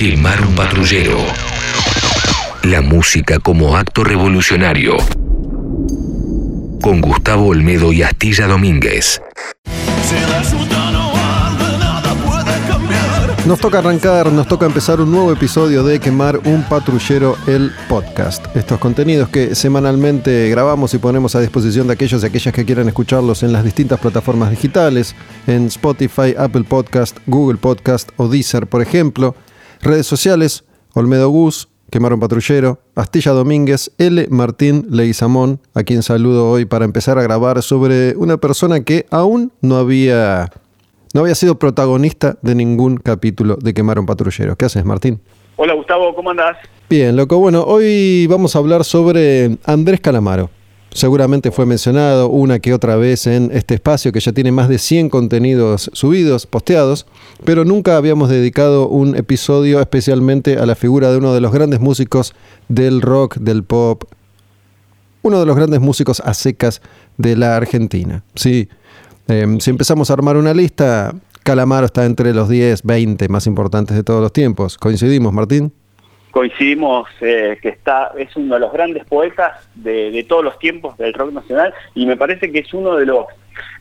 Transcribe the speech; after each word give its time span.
Quemar 0.00 0.40
un 0.40 0.54
patrullero. 0.54 1.18
La 2.62 2.80
música 2.80 3.38
como 3.38 3.76
acto 3.76 4.02
revolucionario. 4.02 4.96
Con 6.80 7.02
Gustavo 7.02 7.48
Olmedo 7.48 7.92
y 7.92 8.02
Astilla 8.02 8.46
Domínguez. 8.46 9.20
Nos 13.44 13.60
toca 13.60 13.80
arrancar, 13.80 14.32
nos 14.32 14.48
toca 14.48 14.64
empezar 14.64 15.02
un 15.02 15.10
nuevo 15.10 15.34
episodio 15.34 15.84
de 15.84 16.00
Quemar 16.00 16.40
un 16.46 16.62
Patrullero, 16.62 17.36
el 17.46 17.70
podcast. 17.86 18.42
Estos 18.56 18.78
contenidos 18.78 19.28
que 19.28 19.54
semanalmente 19.54 20.48
grabamos 20.48 20.94
y 20.94 20.98
ponemos 20.98 21.34
a 21.34 21.40
disposición 21.40 21.88
de 21.88 21.92
aquellos 21.92 22.22
y 22.22 22.26
aquellas 22.26 22.54
que 22.54 22.64
quieran 22.64 22.88
escucharlos 22.88 23.42
en 23.42 23.52
las 23.52 23.64
distintas 23.64 24.00
plataformas 24.00 24.48
digitales, 24.48 25.14
en 25.46 25.66
Spotify, 25.66 26.34
Apple 26.38 26.64
Podcast, 26.64 27.18
Google 27.26 27.58
Podcast 27.58 28.08
o 28.16 28.28
Deezer, 28.28 28.66
por 28.66 28.80
ejemplo. 28.80 29.36
Redes 29.82 30.06
sociales, 30.06 30.64
Olmedo 30.94 31.30
Gus, 31.30 31.68
Quemar 31.90 32.12
un 32.12 32.20
Patrullero, 32.20 32.78
Astilla 32.94 33.32
Domínguez, 33.32 33.90
L. 33.98 34.26
Martín 34.30 34.86
Leguizamón, 34.90 35.60
a 35.74 35.82
quien 35.82 36.02
saludo 36.02 36.50
hoy 36.50 36.66
para 36.66 36.84
empezar 36.84 37.18
a 37.18 37.22
grabar 37.22 37.62
sobre 37.62 38.14
una 38.16 38.36
persona 38.36 38.84
que 38.84 39.06
aún 39.10 39.52
no 39.60 39.76
había 39.76 40.50
no 41.12 41.22
había 41.22 41.34
sido 41.34 41.58
protagonista 41.58 42.36
de 42.42 42.54
ningún 42.54 42.98
capítulo 42.98 43.56
de 43.56 43.74
Quemar 43.74 43.98
un 43.98 44.06
Patrullero. 44.06 44.54
¿Qué 44.54 44.66
haces, 44.66 44.84
Martín? 44.84 45.20
Hola, 45.56 45.74
Gustavo, 45.74 46.14
¿cómo 46.14 46.30
andás? 46.30 46.56
Bien, 46.88 47.16
loco. 47.16 47.38
Bueno, 47.38 47.64
hoy 47.64 48.26
vamos 48.28 48.54
a 48.54 48.60
hablar 48.60 48.84
sobre 48.84 49.58
Andrés 49.64 50.00
Calamaro. 50.00 50.50
Seguramente 50.92 51.50
fue 51.50 51.66
mencionado 51.66 52.28
una 52.28 52.58
que 52.58 52.74
otra 52.74 52.96
vez 52.96 53.26
en 53.26 53.50
este 53.52 53.74
espacio 53.74 54.12
que 54.12 54.20
ya 54.20 54.32
tiene 54.32 54.50
más 54.50 54.68
de 54.68 54.78
100 54.78 55.08
contenidos 55.08 55.90
subidos, 55.92 56.46
posteados, 56.46 57.06
pero 57.44 57.64
nunca 57.64 57.96
habíamos 57.96 58.28
dedicado 58.28 58.88
un 58.88 59.16
episodio 59.16 59.80
especialmente 59.80 60.58
a 60.58 60.66
la 60.66 60.74
figura 60.74 61.10
de 61.10 61.18
uno 61.18 61.32
de 61.32 61.40
los 61.40 61.52
grandes 61.52 61.80
músicos 61.80 62.34
del 62.68 63.02
rock, 63.02 63.36
del 63.36 63.62
pop, 63.62 64.04
uno 65.22 65.38
de 65.38 65.46
los 65.46 65.54
grandes 65.54 65.80
músicos 65.80 66.20
a 66.24 66.34
secas 66.34 66.82
de 67.18 67.36
la 67.36 67.56
Argentina. 67.56 68.24
Sí, 68.34 68.68
Em, 69.30 69.60
si 69.60 69.70
empezamos 69.70 70.10
a 70.10 70.14
armar 70.14 70.36
una 70.36 70.52
lista, 70.52 71.14
Calamaro 71.44 71.86
está 71.86 72.04
entre 72.04 72.34
los 72.34 72.48
10, 72.48 72.82
20 72.82 73.28
más 73.28 73.46
importantes 73.46 73.96
de 73.96 74.02
todos 74.02 74.20
los 74.20 74.32
tiempos. 74.32 74.76
¿Coincidimos, 74.76 75.32
Martín? 75.32 75.72
Coincidimos 76.30 77.08
eh, 77.20 77.58
que 77.60 77.70
está 77.70 78.12
es 78.16 78.34
uno 78.36 78.54
de 78.54 78.60
los 78.60 78.72
grandes 78.72 79.04
poetas 79.04 79.68
de, 79.74 80.24
todos 80.28 80.44
los 80.44 80.58
tiempos 80.58 80.96
del 80.96 81.12
rock 81.12 81.32
nacional 81.32 81.74
y 81.94 82.06
me 82.06 82.16
parece 82.16 82.52
que 82.52 82.60
es 82.60 82.72
uno 82.72 82.96
de 82.96 83.06
los 83.06 83.26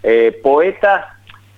eh, 0.01 0.37
poetas 0.41 1.05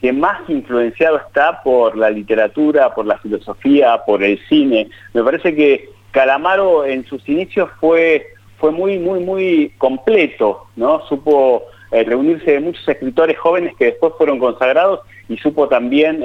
que 0.01 0.11
más 0.11 0.41
influenciado 0.49 1.17
está 1.17 1.61
por 1.63 1.95
la 1.95 2.09
literatura, 2.09 2.93
por 2.93 3.05
la 3.05 3.17
filosofía, 3.19 4.01
por 4.05 4.23
el 4.23 4.39
cine. 4.49 4.89
Me 5.13 5.23
parece 5.23 5.55
que 5.55 5.89
Calamaro 6.09 6.85
en 6.85 7.05
sus 7.05 7.27
inicios 7.29 7.69
fue, 7.79 8.27
fue 8.57 8.71
muy, 8.71 8.97
muy, 8.97 9.19
muy 9.19 9.73
completo, 9.77 10.65
¿no? 10.75 11.05
Supo 11.07 11.63
eh, 11.91 12.03
reunirse 12.03 12.51
de 12.51 12.59
muchos 12.59 12.85
escritores 12.89 13.37
jóvenes 13.37 13.75
que 13.77 13.85
después 13.85 14.13
fueron 14.17 14.39
consagrados 14.39 15.01
y 15.29 15.37
supo 15.37 15.69
también 15.69 16.21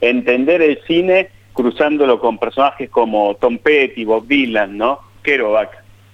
entender 0.00 0.60
el 0.60 0.78
cine 0.86 1.30
cruzándolo 1.60 2.18
con 2.18 2.38
personajes 2.38 2.88
como 2.88 3.36
Tom 3.36 3.58
Petty, 3.58 4.04
Bob 4.04 4.26
Dylan, 4.26 4.78
¿no? 4.78 4.98
Kerouac. 5.22 5.70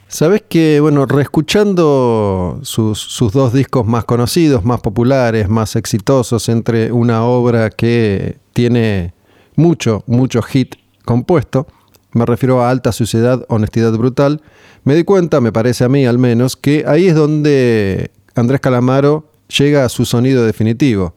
Sabes 0.09 0.43
que, 0.49 0.79
bueno, 0.81 1.05
reescuchando 1.07 2.61
sus, 2.63 3.01
sus, 3.01 3.33
dos 3.33 3.53
discos 3.53 3.87
más 3.87 4.05
conocidos, 4.05 4.65
más 4.65 4.81
populares, 4.81 5.49
más 5.49 5.75
exitosos, 5.75 6.49
entre 6.49 6.93
una 6.93 7.25
obra 7.25 7.71
que 7.71 8.37
tiene 8.53 9.15
mucho, 9.57 10.05
mucho 10.07 10.43
hit 10.43 10.77
compuesto, 11.05 11.67
me 12.13 12.25
refiero 12.25 12.63
a 12.63 12.71
Alta 12.71 12.93
Suciedad, 12.93 13.45
Honestidad 13.49 13.93
Brutal, 13.93 14.43
me 14.85 14.95
di 14.95 15.03
cuenta, 15.03 15.41
me 15.41 15.51
parece 15.51 15.83
a 15.85 15.89
mí 15.89 16.07
al 16.07 16.19
menos, 16.19 16.57
que 16.57 16.85
ahí 16.87 17.09
es 17.09 17.17
donde 17.17 18.13
Andrés 18.37 18.61
Calamaro 18.61 19.29
llega 19.49 19.85
a 19.85 19.89
su 19.89 20.05
sonido 20.05 20.45
definitivo. 20.45 21.16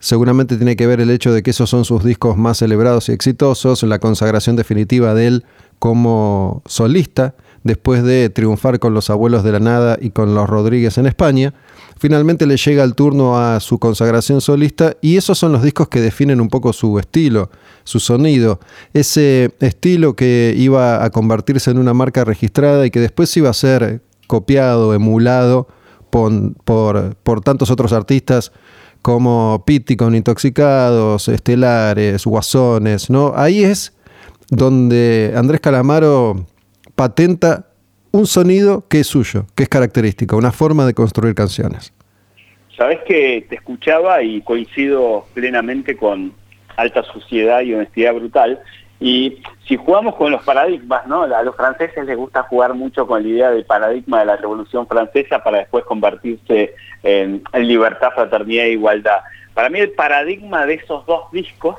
Seguramente 0.00 0.56
tiene 0.56 0.76
que 0.76 0.86
ver 0.86 1.00
el 1.02 1.10
hecho 1.10 1.30
de 1.30 1.42
que 1.42 1.50
esos 1.50 1.68
son 1.68 1.84
sus 1.84 2.02
discos 2.02 2.38
más 2.38 2.56
celebrados 2.56 3.10
y 3.10 3.12
exitosos, 3.12 3.82
la 3.82 3.98
consagración 3.98 4.56
definitiva 4.56 5.12
de 5.12 5.26
él 5.26 5.44
como 5.78 6.62
solista, 6.64 7.34
después 7.64 8.02
de 8.02 8.30
triunfar 8.30 8.78
con 8.78 8.94
los 8.94 9.10
Abuelos 9.10 9.44
de 9.44 9.52
la 9.52 9.60
Nada 9.60 9.98
y 10.00 10.10
con 10.10 10.34
los 10.34 10.48
Rodríguez 10.48 10.96
en 10.96 11.06
España. 11.06 11.52
Finalmente 11.98 12.46
le 12.46 12.56
llega 12.56 12.82
el 12.82 12.94
turno 12.94 13.38
a 13.38 13.60
su 13.60 13.78
consagración 13.78 14.40
solista 14.40 14.96
y 15.02 15.18
esos 15.18 15.36
son 15.36 15.52
los 15.52 15.62
discos 15.62 15.88
que 15.88 16.00
definen 16.00 16.40
un 16.40 16.48
poco 16.48 16.72
su 16.72 16.98
estilo, 16.98 17.50
su 17.84 18.00
sonido, 18.00 18.58
ese 18.94 19.54
estilo 19.60 20.16
que 20.16 20.54
iba 20.56 21.04
a 21.04 21.10
convertirse 21.10 21.70
en 21.70 21.76
una 21.76 21.92
marca 21.92 22.24
registrada 22.24 22.86
y 22.86 22.90
que 22.90 23.00
después 23.00 23.36
iba 23.36 23.50
a 23.50 23.54
ser 23.54 24.00
copiado, 24.26 24.94
emulado 24.94 25.68
por, 26.10 26.54
por, 27.22 27.40
tantos 27.42 27.70
otros 27.70 27.92
artistas 27.92 28.52
como 29.02 29.62
Pitti 29.66 29.96
con 29.96 30.14
Intoxicados, 30.14 31.28
Estelares, 31.28 32.24
Guasones, 32.24 33.10
¿no? 33.10 33.32
Ahí 33.34 33.64
es 33.64 33.96
donde 34.50 35.32
Andrés 35.36 35.60
Calamaro 35.60 36.46
patenta 36.94 37.66
un 38.12 38.26
sonido 38.26 38.86
que 38.88 39.00
es 39.00 39.06
suyo, 39.06 39.46
que 39.54 39.62
es 39.62 39.68
característico, 39.68 40.36
una 40.36 40.52
forma 40.52 40.84
de 40.86 40.94
construir 40.94 41.34
canciones. 41.34 41.92
Sabes 42.76 42.98
que 43.06 43.46
te 43.48 43.56
escuchaba 43.56 44.22
y 44.22 44.40
coincido 44.42 45.26
plenamente 45.34 45.96
con 45.96 46.32
alta 46.76 47.02
suciedad 47.12 47.60
y 47.60 47.74
honestidad 47.74 48.14
brutal, 48.14 48.60
y 49.00 49.42
si 49.66 49.76
jugamos 49.76 50.14
con 50.16 50.30
los 50.30 50.42
paradigmas, 50.42 51.06
¿no? 51.06 51.22
A 51.22 51.42
los 51.42 51.56
franceses 51.56 52.04
les 52.04 52.16
gusta 52.18 52.42
jugar 52.42 52.74
mucho 52.74 53.06
con 53.06 53.22
la 53.22 53.28
idea 53.28 53.50
del 53.50 53.64
paradigma 53.64 54.20
de 54.20 54.26
la 54.26 54.36
Revolución 54.36 54.86
Francesa 54.86 55.42
para 55.42 55.58
después 55.58 55.86
convertirse 55.86 56.74
en, 57.02 57.42
libertad, 57.54 58.10
fraternidad 58.14 58.66
e 58.66 58.72
igualdad. 58.72 59.20
Para 59.54 59.70
mí 59.70 59.80
el 59.80 59.92
paradigma 59.92 60.66
de 60.66 60.74
esos 60.74 61.06
dos 61.06 61.32
discos 61.32 61.76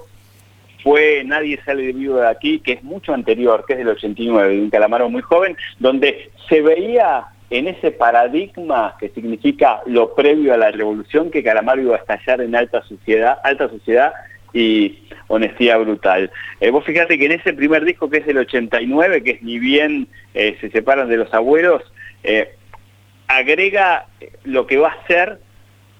fue 0.83 1.23
Nadie 1.23 1.61
sale 1.63 1.93
vivo 1.93 2.15
de 2.15 2.27
aquí, 2.27 2.59
que 2.59 2.73
es 2.73 2.83
mucho 2.83 3.13
anterior, 3.13 3.65
que 3.67 3.73
es 3.73 3.79
del 3.79 3.89
89, 3.89 4.55
de 4.55 4.61
un 4.63 4.69
Calamaro 4.71 5.07
muy 5.07 5.21
joven, 5.21 5.55
donde 5.77 6.31
se 6.49 6.63
veía 6.63 7.25
en 7.51 7.67
ese 7.67 7.91
paradigma 7.91 8.95
que 8.99 9.09
significa 9.09 9.81
lo 9.85 10.15
previo 10.15 10.55
a 10.55 10.57
la 10.57 10.71
revolución, 10.71 11.29
que 11.29 11.43
Calamaro 11.43 11.81
iba 11.81 11.95
a 11.97 11.99
estallar 11.99 12.41
en 12.41 12.55
alta 12.55 12.81
sociedad, 12.81 13.37
alta 13.43 13.69
sociedad 13.69 14.11
y 14.53 15.03
honestidad 15.27 15.79
brutal. 15.79 16.31
Eh, 16.59 16.69
vos 16.71 16.83
fíjate 16.85 17.17
que 17.17 17.25
en 17.25 17.33
ese 17.33 17.53
primer 17.53 17.85
disco 17.85 18.09
que 18.09 18.17
es 18.17 18.25
del 18.25 18.39
89, 18.39 19.23
que 19.23 19.31
es 19.31 19.41
ni 19.41 19.59
bien 19.59 20.07
eh, 20.33 20.57
se 20.59 20.69
separan 20.69 21.09
de 21.09 21.17
los 21.17 21.33
abuelos, 21.33 21.81
eh, 22.23 22.55
agrega 23.27 24.07
lo 24.43 24.67
que 24.67 24.77
va 24.77 24.89
a 24.89 25.07
ser 25.07 25.39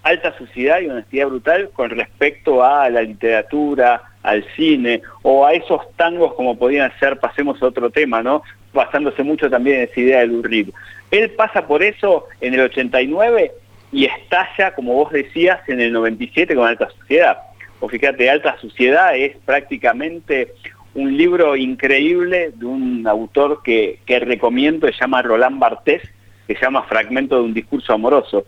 alta 0.04 0.36
suciedad 0.38 0.82
y 0.82 0.90
honestidad 0.90 1.28
brutal 1.28 1.70
con 1.74 1.92
respecto 1.92 2.64
a 2.64 2.90
la 2.90 3.04
literatura, 3.04 4.04
al 4.24 4.46
cine 4.56 5.02
o 5.22 5.46
a 5.46 5.54
esos 5.54 5.82
tangos 5.96 6.34
como 6.34 6.58
podían 6.58 6.92
ser, 7.00 7.20
pasemos 7.20 7.62
a 7.62 7.68
otro 7.68 7.90
tema, 7.90 8.22
¿no? 8.22 8.44
Basándose 8.74 9.24
mucho 9.24 9.50
también 9.50 9.78
en 9.78 9.84
esa 9.84 10.00
idea 10.00 10.20
del 10.20 10.32
Urrid. 10.32 10.70
Él 11.12 11.32
pasa 11.32 11.68
por 11.68 11.84
eso 11.84 12.28
en 12.40 12.54
el 12.54 12.62
89 12.62 13.52
y 13.92 14.06
estalla, 14.06 14.74
como 14.74 14.94
vos 14.94 15.12
decías, 15.12 15.60
en 15.68 15.82
el 15.82 15.92
97 15.92 16.56
con 16.56 16.68
alta 16.68 16.90
suciedad 16.90 17.38
o 17.82 17.90
fíjate, 17.90 18.30
Alta 18.30 18.58
Suciedad 18.62 19.16
es 19.18 19.36
prácticamente 19.44 20.54
un 20.94 21.18
libro 21.18 21.56
increíble 21.56 22.52
de 22.54 22.66
un 22.66 23.08
autor 23.08 23.62
que, 23.64 24.00
recomiendo, 24.08 24.88
se 24.88 24.94
llama 24.94 25.22
Roland 25.22 25.60
Barthes, 25.60 26.02
que 26.48 26.56
se 26.56 26.62
llama 26.62 26.84
Fragmento 26.84 27.36
de 27.36 27.42
un 27.42 27.54
discurso 27.54 27.94
amoroso. 27.94 28.46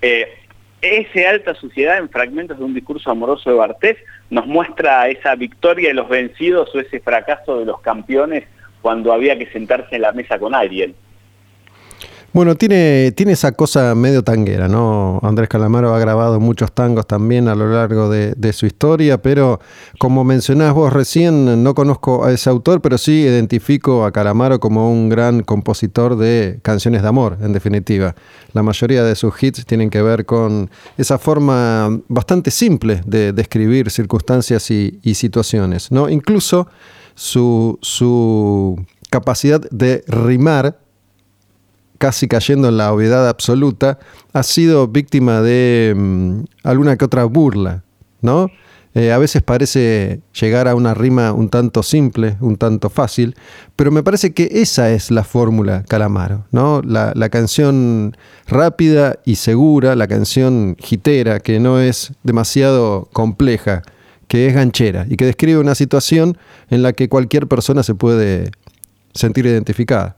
Eh, 0.00 0.28
ese 0.80 1.26
Alta 1.26 1.54
Suciedad 1.54 1.98
en 1.98 2.08
Fragmentos 2.08 2.58
de 2.58 2.64
un 2.64 2.74
discurso 2.74 3.10
amoroso 3.10 3.50
de 3.50 3.56
Bartés 3.56 3.96
nos 4.30 4.46
muestra 4.46 5.08
esa 5.08 5.34
victoria 5.34 5.88
de 5.88 5.94
los 5.94 6.08
vencidos 6.08 6.72
o 6.74 6.80
ese 6.80 7.00
fracaso 7.00 7.58
de 7.58 7.64
los 7.64 7.80
campeones 7.80 8.44
cuando 8.82 9.12
había 9.12 9.36
que 9.36 9.46
sentarse 9.46 9.96
en 9.96 10.02
la 10.02 10.12
mesa 10.12 10.38
con 10.38 10.54
alguien. 10.54 10.94
Bueno, 12.36 12.54
tiene, 12.54 13.14
tiene 13.16 13.32
esa 13.32 13.52
cosa 13.52 13.94
medio 13.94 14.22
tanguera, 14.22 14.68
¿no? 14.68 15.20
Andrés 15.22 15.48
Calamaro 15.48 15.94
ha 15.94 15.98
grabado 15.98 16.38
muchos 16.38 16.70
tangos 16.70 17.06
también 17.06 17.48
a 17.48 17.54
lo 17.54 17.66
largo 17.66 18.10
de, 18.10 18.52
su 18.52 18.66
historia, 18.66 19.22
pero 19.22 19.58
como 19.98 20.22
mencionás 20.22 20.74
vos 20.74 20.92
recién, 20.92 21.62
no 21.62 21.74
conozco 21.74 22.26
a 22.26 22.32
ese 22.32 22.50
autor, 22.50 22.82
pero 22.82 22.98
sí 22.98 23.22
identifico 23.22 24.04
a 24.04 24.12
Calamaro 24.12 24.60
como 24.60 24.92
un 24.92 25.08
gran 25.08 25.44
compositor 25.44 26.16
de 26.16 26.58
canciones 26.60 27.00
de 27.00 27.08
amor, 27.08 27.38
en 27.40 27.54
definitiva. 27.54 28.14
La 28.52 28.62
mayoría 28.62 29.02
de 29.02 29.16
sus 29.16 29.42
hits 29.42 29.64
tienen 29.64 29.88
que 29.88 30.02
ver 30.02 30.26
con 30.26 30.68
esa 30.98 31.16
forma 31.16 31.88
bastante 32.06 32.50
simple 32.50 33.00
de 33.06 33.32
describir 33.32 33.90
circunstancias 33.90 34.70
y, 34.70 35.00
y 35.02 35.14
situaciones, 35.14 35.90
¿no? 35.90 36.10
Incluso 36.10 36.68
su, 37.14 37.78
su 37.80 38.78
capacidad 39.08 39.62
de 39.70 40.04
rimar 40.06 40.84
casi 41.98 42.28
cayendo 42.28 42.68
en 42.68 42.76
la 42.76 42.92
obviedad 42.92 43.28
absoluta, 43.28 43.98
ha 44.32 44.42
sido 44.42 44.88
víctima 44.88 45.40
de 45.40 45.94
mm, 45.96 46.40
alguna 46.62 46.96
que 46.96 47.04
otra 47.04 47.24
burla, 47.24 47.84
¿no? 48.20 48.50
Eh, 48.94 49.12
a 49.12 49.18
veces 49.18 49.42
parece 49.42 50.22
llegar 50.40 50.68
a 50.68 50.74
una 50.74 50.94
rima 50.94 51.34
un 51.34 51.50
tanto 51.50 51.82
simple, 51.82 52.38
un 52.40 52.56
tanto 52.56 52.88
fácil, 52.88 53.36
pero 53.76 53.90
me 53.90 54.02
parece 54.02 54.32
que 54.32 54.48
esa 54.50 54.90
es 54.90 55.10
la 55.10 55.22
fórmula 55.22 55.84
Calamaro, 55.86 56.46
¿no? 56.50 56.80
La, 56.82 57.12
la 57.14 57.28
canción 57.28 58.16
rápida 58.46 59.18
y 59.26 59.36
segura, 59.36 59.96
la 59.96 60.06
canción 60.06 60.76
gitera, 60.78 61.40
que 61.40 61.60
no 61.60 61.78
es 61.78 62.14
demasiado 62.22 63.10
compleja, 63.12 63.82
que 64.28 64.46
es 64.46 64.54
ganchera 64.54 65.06
y 65.10 65.16
que 65.16 65.26
describe 65.26 65.58
una 65.58 65.74
situación 65.74 66.38
en 66.70 66.82
la 66.82 66.94
que 66.94 67.10
cualquier 67.10 67.48
persona 67.48 67.82
se 67.82 67.94
puede 67.94 68.50
sentir 69.12 69.44
identificada. 69.44 70.16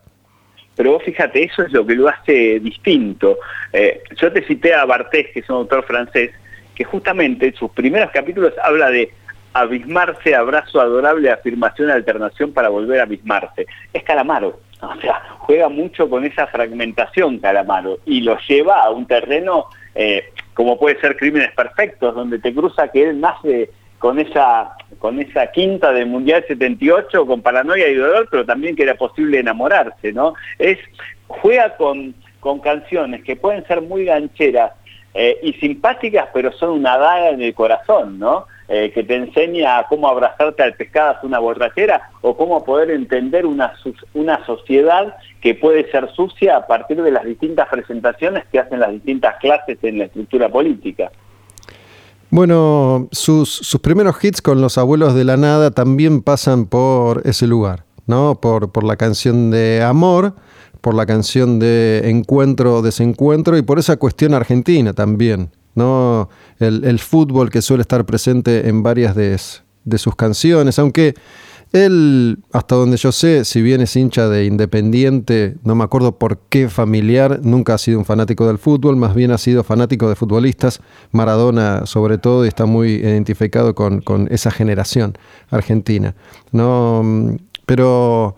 Pero 0.78 0.92
vos 0.92 1.02
fíjate, 1.02 1.42
eso 1.42 1.64
es 1.64 1.72
lo 1.72 1.84
que 1.84 1.96
lo 1.96 2.06
hace 2.06 2.60
distinto. 2.60 3.38
Eh, 3.72 4.00
yo 4.16 4.32
te 4.32 4.44
cité 4.44 4.72
a 4.74 4.84
Bartés, 4.84 5.26
que 5.34 5.40
es 5.40 5.50
un 5.50 5.56
autor 5.56 5.82
francés, 5.82 6.30
que 6.76 6.84
justamente 6.84 7.48
en 7.48 7.54
sus 7.56 7.72
primeros 7.72 8.12
capítulos 8.12 8.52
habla 8.62 8.88
de 8.88 9.12
abismarse, 9.54 10.36
abrazo 10.36 10.80
adorable, 10.80 11.32
afirmación, 11.32 11.90
alternación 11.90 12.52
para 12.52 12.68
volver 12.68 13.00
a 13.00 13.02
abismarse. 13.02 13.66
Es 13.92 14.04
Calamaro, 14.04 14.60
o 14.80 15.00
sea, 15.00 15.20
juega 15.38 15.68
mucho 15.68 16.08
con 16.08 16.24
esa 16.24 16.46
fragmentación 16.46 17.40
Calamaro 17.40 17.98
y 18.06 18.20
lo 18.20 18.38
lleva 18.46 18.84
a 18.84 18.90
un 18.90 19.04
terreno 19.04 19.66
eh, 19.96 20.30
como 20.54 20.78
puede 20.78 21.00
ser 21.00 21.16
Crímenes 21.16 21.52
Perfectos, 21.54 22.14
donde 22.14 22.38
te 22.38 22.54
cruza 22.54 22.86
que 22.86 23.02
él 23.02 23.20
nace 23.20 23.70
con 23.98 24.18
esa, 24.18 24.72
con 24.98 25.18
esa 25.20 25.50
quinta 25.50 25.92
del 25.92 26.06
Mundial 26.06 26.44
78, 26.46 27.26
con 27.26 27.42
paranoia 27.42 27.88
y 27.88 27.94
dolor, 27.94 28.28
pero 28.30 28.44
también 28.44 28.76
que 28.76 28.84
era 28.84 28.94
posible 28.94 29.40
enamorarse, 29.40 30.12
¿no? 30.12 30.34
Es, 30.58 30.78
juega 31.26 31.76
con, 31.76 32.14
con 32.40 32.60
canciones 32.60 33.22
que 33.24 33.36
pueden 33.36 33.66
ser 33.66 33.82
muy 33.82 34.04
gancheras, 34.04 34.72
eh, 35.14 35.38
y 35.42 35.54
simpáticas, 35.54 36.28
pero 36.32 36.52
son 36.52 36.70
una 36.70 36.96
daga 36.98 37.30
en 37.30 37.42
el 37.42 37.54
corazón, 37.54 38.18
¿no? 38.18 38.46
Eh, 38.68 38.92
que 38.92 39.02
te 39.02 39.16
enseña 39.16 39.82
cómo 39.88 40.06
abrazarte 40.06 40.62
al 40.62 40.74
pescado 40.74 41.20
una 41.22 41.38
borrachera 41.38 42.10
o 42.20 42.36
cómo 42.36 42.62
poder 42.62 42.90
entender 42.90 43.46
una, 43.46 43.72
una 44.12 44.44
sociedad 44.44 45.16
que 45.40 45.54
puede 45.54 45.90
ser 45.90 46.08
sucia 46.14 46.58
a 46.58 46.66
partir 46.66 47.02
de 47.02 47.10
las 47.10 47.24
distintas 47.24 47.66
presentaciones 47.68 48.44
que 48.52 48.58
hacen 48.58 48.78
las 48.78 48.92
distintas 48.92 49.36
clases 49.36 49.78
en 49.82 49.98
la 49.98 50.04
estructura 50.04 50.50
política. 50.50 51.10
Bueno, 52.30 53.08
sus, 53.10 53.48
sus 53.48 53.80
primeros 53.80 54.22
hits 54.22 54.42
con 54.42 54.60
los 54.60 54.76
abuelos 54.76 55.14
de 55.14 55.24
la 55.24 55.36
nada 55.36 55.70
también 55.70 56.20
pasan 56.22 56.66
por 56.66 57.22
ese 57.24 57.46
lugar, 57.46 57.84
¿no? 58.06 58.38
Por, 58.40 58.70
por 58.70 58.84
la 58.84 58.96
canción 58.96 59.50
de 59.50 59.82
Amor, 59.82 60.34
por 60.80 60.94
la 60.94 61.06
canción 61.06 61.58
de 61.58 62.02
Encuentro, 62.04 62.82
Desencuentro 62.82 63.56
y 63.56 63.62
por 63.62 63.78
esa 63.78 63.96
cuestión 63.96 64.34
argentina 64.34 64.92
también, 64.92 65.50
¿no? 65.74 66.28
El, 66.58 66.98
fútbol 66.98 67.50
que 67.50 67.62
suele 67.62 67.82
estar 67.82 68.04
presente 68.04 68.68
en 68.68 68.82
varias 68.82 69.14
de, 69.14 69.38
sus 69.98 70.14
canciones, 70.16 70.78
aunque 70.78 71.14
él, 71.72 72.38
hasta 72.52 72.74
donde 72.74 72.96
yo 72.96 73.12
sé, 73.12 73.44
si 73.44 73.60
bien 73.60 73.80
es 73.80 73.94
hincha 73.94 74.28
de 74.28 74.46
Independiente, 74.46 75.56
no 75.64 75.74
me 75.74 75.84
acuerdo 75.84 76.18
por 76.18 76.38
qué 76.48 76.68
familiar, 76.68 77.40
nunca 77.42 77.74
ha 77.74 77.78
sido 77.78 77.98
un 77.98 78.04
fanático 78.04 78.46
del 78.46 78.58
fútbol, 78.58 78.96
más 78.96 79.14
bien 79.14 79.30
ha 79.30 79.38
sido 79.38 79.64
fanático 79.64 80.08
de 80.08 80.14
futbolistas, 80.14 80.80
Maradona 81.12 81.84
sobre 81.86 82.18
todo, 82.18 82.44
y 82.44 82.48
está 82.48 82.64
muy 82.64 82.94
identificado 82.94 83.74
con, 83.74 84.02
esa 84.30 84.50
generación 84.50 85.18
argentina. 85.50 86.14
¿no? 86.52 87.36
Pero 87.66 88.34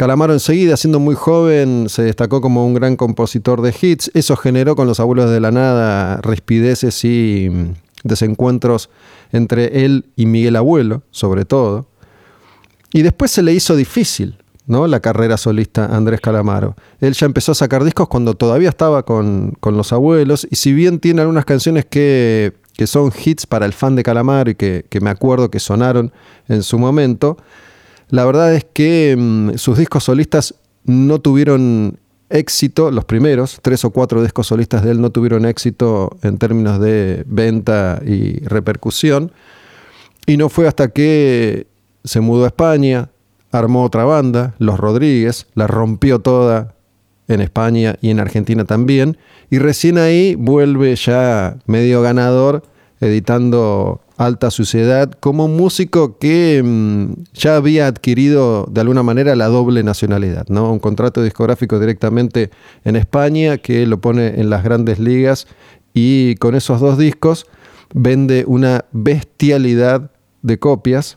Calamaro 0.00 0.32
enseguida, 0.32 0.78
siendo 0.78 0.98
muy 0.98 1.14
joven, 1.14 1.90
se 1.90 2.02
destacó 2.02 2.40
como 2.40 2.64
un 2.64 2.72
gran 2.72 2.96
compositor 2.96 3.60
de 3.60 3.74
hits. 3.78 4.10
Eso 4.14 4.34
generó 4.34 4.74
con 4.74 4.86
Los 4.86 4.98
Abuelos 4.98 5.30
de 5.30 5.40
la 5.40 5.50
Nada 5.50 6.22
respideces 6.22 7.04
y 7.04 7.50
desencuentros 8.02 8.88
entre 9.30 9.84
él 9.84 10.06
y 10.16 10.24
Miguel 10.24 10.56
Abuelo, 10.56 11.02
sobre 11.10 11.44
todo. 11.44 11.89
Y 12.92 13.02
después 13.02 13.30
se 13.30 13.42
le 13.42 13.52
hizo 13.52 13.76
difícil 13.76 14.38
¿no? 14.66 14.86
la 14.86 15.00
carrera 15.00 15.36
solista 15.36 15.86
a 15.86 15.96
Andrés 15.96 16.20
Calamaro. 16.20 16.76
Él 17.00 17.14
ya 17.14 17.26
empezó 17.26 17.52
a 17.52 17.54
sacar 17.54 17.84
discos 17.84 18.08
cuando 18.08 18.34
todavía 18.34 18.68
estaba 18.68 19.04
con, 19.04 19.56
Los 19.62 19.92
Abuelos, 19.92 20.46
y 20.50 20.56
si 20.56 20.72
bien 20.72 21.00
tiene 21.00 21.22
algunas 21.22 21.44
canciones 21.44 21.86
que, 21.86 22.54
son 22.86 23.12
hits 23.12 23.44
para 23.46 23.66
el 23.66 23.74
fan 23.74 23.94
de 23.94 24.02
Calamaro 24.02 24.50
y 24.50 24.54
que 24.54 25.00
me 25.02 25.10
acuerdo 25.10 25.50
que 25.50 25.60
sonaron 25.60 26.12
en 26.48 26.62
su 26.62 26.78
momento, 26.78 27.36
la 28.10 28.24
verdad 28.24 28.54
es 28.54 28.64
que 28.64 29.14
mm, 29.16 29.56
sus 29.56 29.78
discos 29.78 30.04
solistas 30.04 30.54
no 30.84 31.20
tuvieron 31.20 31.98
éxito, 32.28 32.90
los 32.90 33.04
primeros, 33.04 33.58
tres 33.62 33.84
o 33.84 33.90
cuatro 33.90 34.22
discos 34.22 34.48
solistas 34.48 34.84
de 34.84 34.92
él 34.92 35.00
no 35.00 35.10
tuvieron 35.10 35.44
éxito 35.44 36.16
en 36.22 36.38
términos 36.38 36.80
de 36.80 37.24
venta 37.26 38.00
y 38.04 38.44
repercusión. 38.44 39.32
Y 40.26 40.36
no 40.36 40.48
fue 40.48 40.68
hasta 40.68 40.88
que 40.88 41.66
se 42.04 42.20
mudó 42.20 42.44
a 42.44 42.48
España, 42.48 43.10
armó 43.52 43.84
otra 43.84 44.04
banda, 44.04 44.54
Los 44.58 44.78
Rodríguez, 44.78 45.46
la 45.54 45.66
rompió 45.66 46.20
toda 46.20 46.74
en 47.28 47.40
España 47.40 47.96
y 48.00 48.10
en 48.10 48.20
Argentina 48.20 48.64
también. 48.64 49.16
Y 49.50 49.58
recién 49.58 49.98
ahí 49.98 50.34
vuelve 50.34 50.94
ya 50.96 51.56
medio 51.66 52.02
ganador, 52.02 52.62
editando 53.00 54.00
alta 54.16 54.50
suciedad 54.50 55.10
como 55.12 55.48
músico 55.48 56.18
que 56.18 56.60
mm, 56.62 57.22
ya 57.32 57.56
había 57.56 57.86
adquirido 57.86 58.66
de 58.70 58.82
alguna 58.82 59.02
manera 59.02 59.34
la 59.34 59.46
doble 59.46 59.82
nacionalidad, 59.82 60.46
¿no? 60.48 60.70
Un 60.70 60.78
contrato 60.78 61.22
discográfico 61.22 61.80
directamente 61.80 62.50
en 62.84 62.96
España 62.96 63.56
que 63.56 63.86
lo 63.86 64.00
pone 64.02 64.38
en 64.38 64.50
las 64.50 64.62
grandes 64.62 64.98
ligas 64.98 65.46
y 65.94 66.34
con 66.34 66.54
esos 66.54 66.80
dos 66.80 66.98
discos 66.98 67.46
vende 67.94 68.44
una 68.46 68.84
bestialidad 68.92 70.10
de 70.42 70.58
copias 70.58 71.16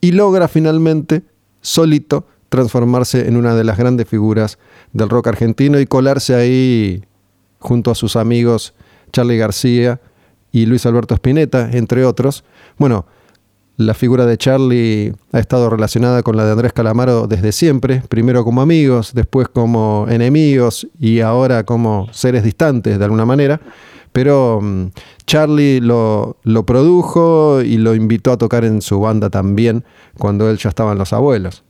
y 0.00 0.12
logra 0.12 0.48
finalmente 0.48 1.22
solito 1.60 2.26
transformarse 2.48 3.28
en 3.28 3.36
una 3.36 3.54
de 3.54 3.64
las 3.64 3.76
grandes 3.76 4.08
figuras 4.08 4.58
del 4.92 5.08
rock 5.08 5.28
argentino 5.28 5.80
y 5.80 5.86
colarse 5.86 6.34
ahí 6.34 7.04
junto 7.58 7.90
a 7.90 7.94
sus 7.94 8.16
amigos 8.16 8.74
Charlie 9.12 9.38
García, 9.38 10.00
y 10.56 10.64
Luis 10.64 10.86
Alberto 10.86 11.14
Spinetta, 11.14 11.70
entre 11.72 12.06
otros. 12.06 12.42
Bueno, 12.78 13.04
la 13.76 13.92
figura 13.92 14.24
de 14.24 14.38
Charlie 14.38 15.12
ha 15.32 15.38
estado 15.38 15.68
relacionada 15.68 16.22
con 16.22 16.34
la 16.34 16.46
de 16.46 16.52
Andrés 16.52 16.72
Calamaro 16.72 17.26
desde 17.26 17.52
siempre, 17.52 18.02
primero 18.08 18.42
como 18.42 18.62
amigos, 18.62 19.12
después 19.12 19.48
como 19.48 20.06
enemigos 20.08 20.88
y 20.98 21.20
ahora 21.20 21.64
como 21.64 22.08
seres 22.12 22.42
distantes 22.42 22.98
de 22.98 23.04
alguna 23.04 23.26
manera. 23.26 23.60
Pero 24.16 24.60
mm, 24.62 24.92
Charlie 25.26 25.78
lo, 25.78 26.38
lo, 26.42 26.64
produjo 26.64 27.60
y 27.60 27.76
lo 27.76 27.94
invitó 27.94 28.32
a 28.32 28.38
tocar 28.38 28.64
en 28.64 28.80
su 28.80 28.98
banda 28.98 29.28
también 29.28 29.84
cuando 30.16 30.48
él 30.48 30.56
ya 30.56 30.70
estaba 30.70 30.92
en 30.92 30.98
Los 30.98 31.12
Abuelos. 31.12 31.62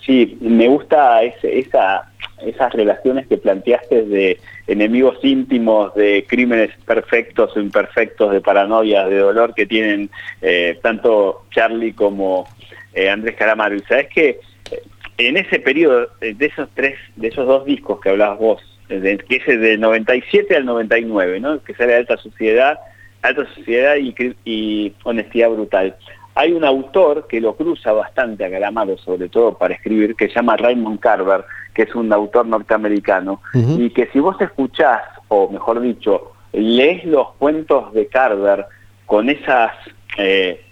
Sí, 0.00 0.38
me 0.40 0.66
gusta 0.68 1.22
esa, 1.22 2.10
esas 2.42 2.72
relaciones 2.72 3.26
que 3.26 3.36
planteaste 3.36 4.02
de 4.06 4.40
enemigos 4.66 5.18
íntimos, 5.22 5.94
de 5.94 6.24
crímenes 6.26 6.70
perfectos 6.86 7.54
o 7.54 7.60
imperfectos, 7.60 8.32
de 8.32 8.40
paranoia, 8.40 9.04
de 9.04 9.18
dolor 9.18 9.52
que 9.52 9.66
tienen 9.66 10.08
eh, 10.40 10.78
tanto 10.80 11.42
Charlie 11.50 11.92
como 11.92 12.48
eh, 12.94 13.10
Andrés 13.10 13.36
Calamaro. 13.36 13.74
Y 13.74 13.80
sabes 13.80 14.08
que 14.08 14.40
eh, 14.70 14.82
en 15.18 15.36
ese 15.36 15.58
periodo, 15.58 16.08
de 16.18 16.46
esos 16.46 16.70
tres, 16.72 16.98
de 17.16 17.28
esos 17.28 17.46
dos 17.46 17.66
discos 17.66 18.00
que 18.00 18.08
hablabas 18.08 18.38
vos, 18.38 18.71
que 19.00 19.36
es 19.36 19.60
del 19.60 19.80
97 19.80 20.56
al 20.56 20.64
99, 20.64 21.40
¿no? 21.40 21.62
que 21.62 21.74
sale 21.74 21.94
Alta 21.94 22.16
Sociedad, 22.16 22.78
Alta 23.22 23.46
Sociedad 23.54 23.96
y, 23.96 24.14
y 24.44 24.94
Honestidad 25.04 25.50
Brutal. 25.50 25.96
Hay 26.34 26.52
un 26.52 26.64
autor 26.64 27.26
que 27.28 27.40
lo 27.40 27.56
cruza 27.56 27.92
bastante 27.92 28.44
a 28.44 28.50
Calamaro, 28.50 28.96
sobre 28.96 29.28
todo 29.28 29.56
para 29.58 29.74
escribir, 29.74 30.16
que 30.16 30.28
se 30.28 30.34
llama 30.34 30.56
Raymond 30.56 30.98
Carver, 30.98 31.44
que 31.74 31.82
es 31.82 31.94
un 31.94 32.12
autor 32.12 32.46
norteamericano, 32.46 33.42
y 33.54 33.90
que 33.90 34.06
si 34.12 34.18
vos 34.18 34.40
escuchás, 34.40 35.02
o 35.28 35.50
mejor 35.50 35.80
dicho, 35.80 36.32
lees 36.52 37.04
los 37.04 37.32
cuentos 37.32 37.92
de 37.92 38.06
Carver 38.06 38.64
con 39.04 39.28
esas 39.28 39.72
eh, 40.16 40.64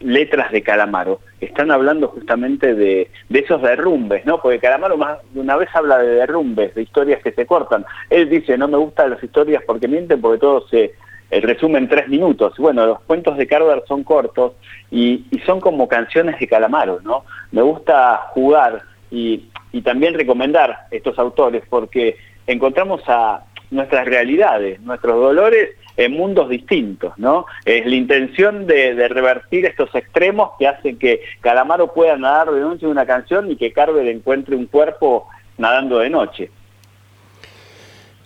letras 0.00 0.52
de 0.52 0.62
Calamaro, 0.62 1.20
están 1.40 1.70
hablando 1.70 2.08
justamente 2.08 2.74
de, 2.74 3.10
esos 3.30 3.62
derrumbes, 3.62 4.24
¿no? 4.24 4.40
Porque 4.40 4.58
Calamaro 4.58 4.96
más 4.96 5.18
una 5.34 5.56
vez 5.56 5.68
habla 5.74 5.98
de 5.98 6.14
derrumbes, 6.14 6.74
de 6.74 6.82
historias 6.82 7.22
que 7.22 7.32
se 7.32 7.46
cortan. 7.46 7.84
Él 8.10 8.28
dice, 8.28 8.56
no 8.56 8.68
me 8.68 8.78
gustan 8.78 9.10
las 9.10 9.22
historias 9.22 9.62
porque 9.66 9.88
mienten, 9.88 10.20
porque 10.20 10.38
todo 10.40 10.66
se 10.68 10.94
resume 11.30 11.78
en 11.78 11.88
tres 11.88 12.08
minutos. 12.08 12.54
Bueno, 12.58 12.86
los 12.86 13.00
cuentos 13.00 13.36
de 13.36 13.46
Carver 13.46 13.82
son 13.86 14.04
cortos 14.04 14.52
y, 14.90 15.26
y 15.30 15.38
son 15.40 15.60
como 15.60 15.88
canciones 15.88 16.38
de 16.38 16.46
Calamaro, 16.46 17.00
¿no? 17.02 17.24
Me 17.52 17.62
gusta 17.62 18.28
jugar 18.32 18.82
y 19.10 19.48
y 19.76 19.82
también 19.82 20.14
recomendar 20.14 20.86
estos 20.90 21.18
autores 21.18 21.62
porque 21.68 22.16
encontramos 22.46 23.02
a 23.08 23.44
nuestras 23.70 24.06
realidades, 24.06 24.80
nuestros 24.80 25.16
dolores 25.16 25.76
en 25.96 26.12
mundos 26.12 26.48
distintos, 26.48 27.12
¿no? 27.16 27.46
Es 27.64 27.86
la 27.86 27.96
intención 27.96 28.66
de, 28.66 29.06
revertir 29.08 29.64
estos 29.64 29.94
extremos 29.94 30.50
que 30.58 30.68
hacen 30.68 30.98
que 30.98 31.20
Calamaro 31.40 31.92
pueda 31.92 32.16
nadar 32.16 32.50
de 32.50 32.60
noche 32.60 32.84
en 32.84 32.92
una 32.92 33.06
canción 33.06 33.50
y 33.50 33.56
que 33.56 33.72
Carver 33.72 34.06
encuentre 34.08 34.56
un 34.56 34.66
cuerpo 34.66 35.26
nadando 35.58 35.98
de 35.98 36.10
noche. 36.10 36.50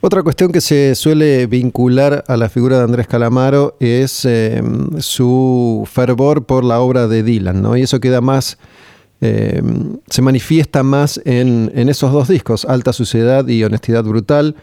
Otra 0.03 0.23
cuestión 0.23 0.51
que 0.51 0.63
se 0.63 0.95
suele 0.95 1.47
vincular 1.47 2.25
a 2.27 2.37
la 2.37 2.49
figura 2.49 2.79
de 2.79 2.85
Andrés 2.85 3.07
Calamaro 3.07 3.77
es 3.81 4.25
em, 4.25 4.99
su 4.99 5.87
fervor 5.91 6.47
por 6.47 6.65
la 6.65 6.81
obra 6.81 7.07
de 7.07 7.23
Dylan, 7.23 7.61
¿no? 7.61 7.77
Y 7.77 7.83
eso 7.83 8.01
queda 8.01 8.23
más, 8.23 8.59
em, 9.21 9.99
se 10.09 10.23
manifiesta 10.23 10.83
más 10.83 11.21
en, 11.27 11.71
en, 11.75 11.91
esos 11.91 12.13
dos 12.13 12.29
discos, 12.29 12.65
Alta 12.65 12.95
Suciedad 12.95 13.47
y 13.47 13.63
Honestidad 13.63 14.03
Brutal. 14.03 14.57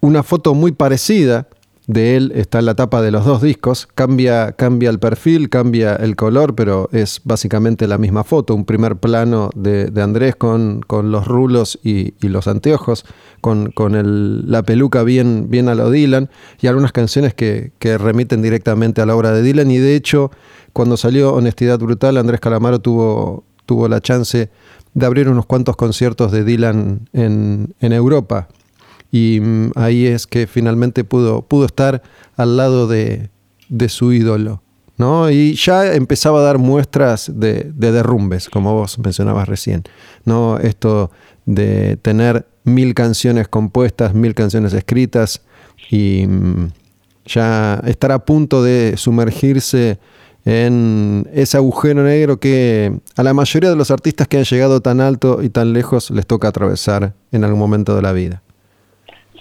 Una 0.00 0.24
foto 0.24 0.52
muy 0.54 0.72
parecida 0.72 1.46
de 1.86 2.16
él 2.16 2.32
está 2.34 2.58
en 2.58 2.66
la 2.66 2.74
tapa 2.74 3.00
de 3.00 3.12
los 3.12 3.24
dos 3.24 3.42
discos. 3.42 3.86
Cambia, 3.94 4.52
cambia 4.52 4.90
el 4.90 4.98
perfil, 4.98 5.48
cambia 5.48 5.94
el 5.94 6.16
color, 6.16 6.54
pero 6.54 6.88
es 6.92 7.20
básicamente 7.24 7.86
la 7.86 7.96
misma 7.96 8.24
foto. 8.24 8.54
Un 8.54 8.64
primer 8.64 8.96
plano 8.96 9.50
de, 9.54 9.90
Andrés 10.02 10.34
con, 10.34 10.80
con, 10.86 11.12
los 11.12 11.26
rulos 11.26 11.78
y, 11.84 12.14
los 12.26 12.48
anteojos, 12.48 13.04
con, 13.40 13.70
con 13.70 14.50
la 14.50 14.62
peluca 14.64 15.04
bien, 15.04 15.46
bien 15.48 15.68
a 15.68 15.74
lo 15.74 15.90
Dylan, 15.90 16.28
y 16.60 16.66
algunas 16.66 16.92
canciones 16.92 17.34
que, 17.34 17.72
que, 17.78 17.98
remiten 17.98 18.42
directamente 18.42 19.00
a 19.00 19.06
la 19.06 19.14
obra 19.14 19.30
de 19.30 19.42
Dylan. 19.42 19.70
Y 19.70 19.78
de 19.78 19.94
hecho, 19.94 20.32
cuando 20.72 20.96
salió 20.96 21.34
Honestidad 21.34 21.78
Brutal, 21.78 22.16
Andrés 22.16 22.40
Calamaro 22.40 22.80
tuvo, 22.80 23.44
tuvo 23.64 23.88
la 23.88 24.00
chance 24.00 24.50
de 24.94 25.06
abrir 25.06 25.28
unos 25.28 25.46
cuantos 25.46 25.76
conciertos 25.76 26.32
de 26.32 26.42
Dylan 26.42 27.08
en, 27.12 27.74
en 27.80 27.92
Europa 27.92 28.48
y 29.10 29.40
mm, 29.40 29.72
ahí 29.74 30.06
es 30.06 30.26
que 30.26 30.46
finalmente 30.46 31.04
pudo, 31.04 31.42
pudo 31.42 31.66
estar 31.66 32.02
al 32.36 32.56
lado 32.56 32.86
de, 32.86 33.30
su 33.88 34.12
ídolo. 34.12 34.62
¿no? 34.98 35.30
Y 35.30 35.54
ya 35.54 35.92
empezaba 35.94 36.40
a 36.40 36.42
dar 36.42 36.58
muestras 36.58 37.30
de, 37.34 37.72
derrumbes, 37.74 38.48
como 38.48 38.74
vos 38.74 38.98
mencionabas 38.98 39.48
recién. 39.48 39.84
¿no? 40.24 40.58
Esto 40.58 41.10
de 41.44 41.96
tener 41.96 42.46
mil 42.64 42.94
canciones 42.94 43.48
compuestas, 43.48 44.14
mil 44.14 44.34
canciones 44.34 44.72
escritas 44.72 45.42
y 45.90 46.26
mm, 46.26 46.68
ya 47.26 47.80
estar 47.86 48.12
a 48.12 48.24
punto 48.24 48.62
de 48.62 48.94
sumergirse 48.96 49.98
en 50.44 51.28
ese 51.32 51.56
agujero 51.56 52.04
negro 52.04 52.38
que 52.38 53.00
a 53.16 53.22
la 53.24 53.34
mayoría 53.34 53.68
de 53.68 53.76
los 53.76 53.90
artistas 53.90 54.28
que 54.28 54.38
han 54.38 54.44
llegado 54.44 54.80
tan 54.80 55.00
alto 55.00 55.42
y 55.42 55.48
tan 55.48 55.72
lejos 55.72 56.10
les 56.10 56.24
toca 56.24 56.48
atravesar 56.48 57.14
en 57.32 57.42
algún 57.42 57.58
momento 57.58 57.96
de 57.96 58.02
la 58.02 58.12
vida. 58.12 58.42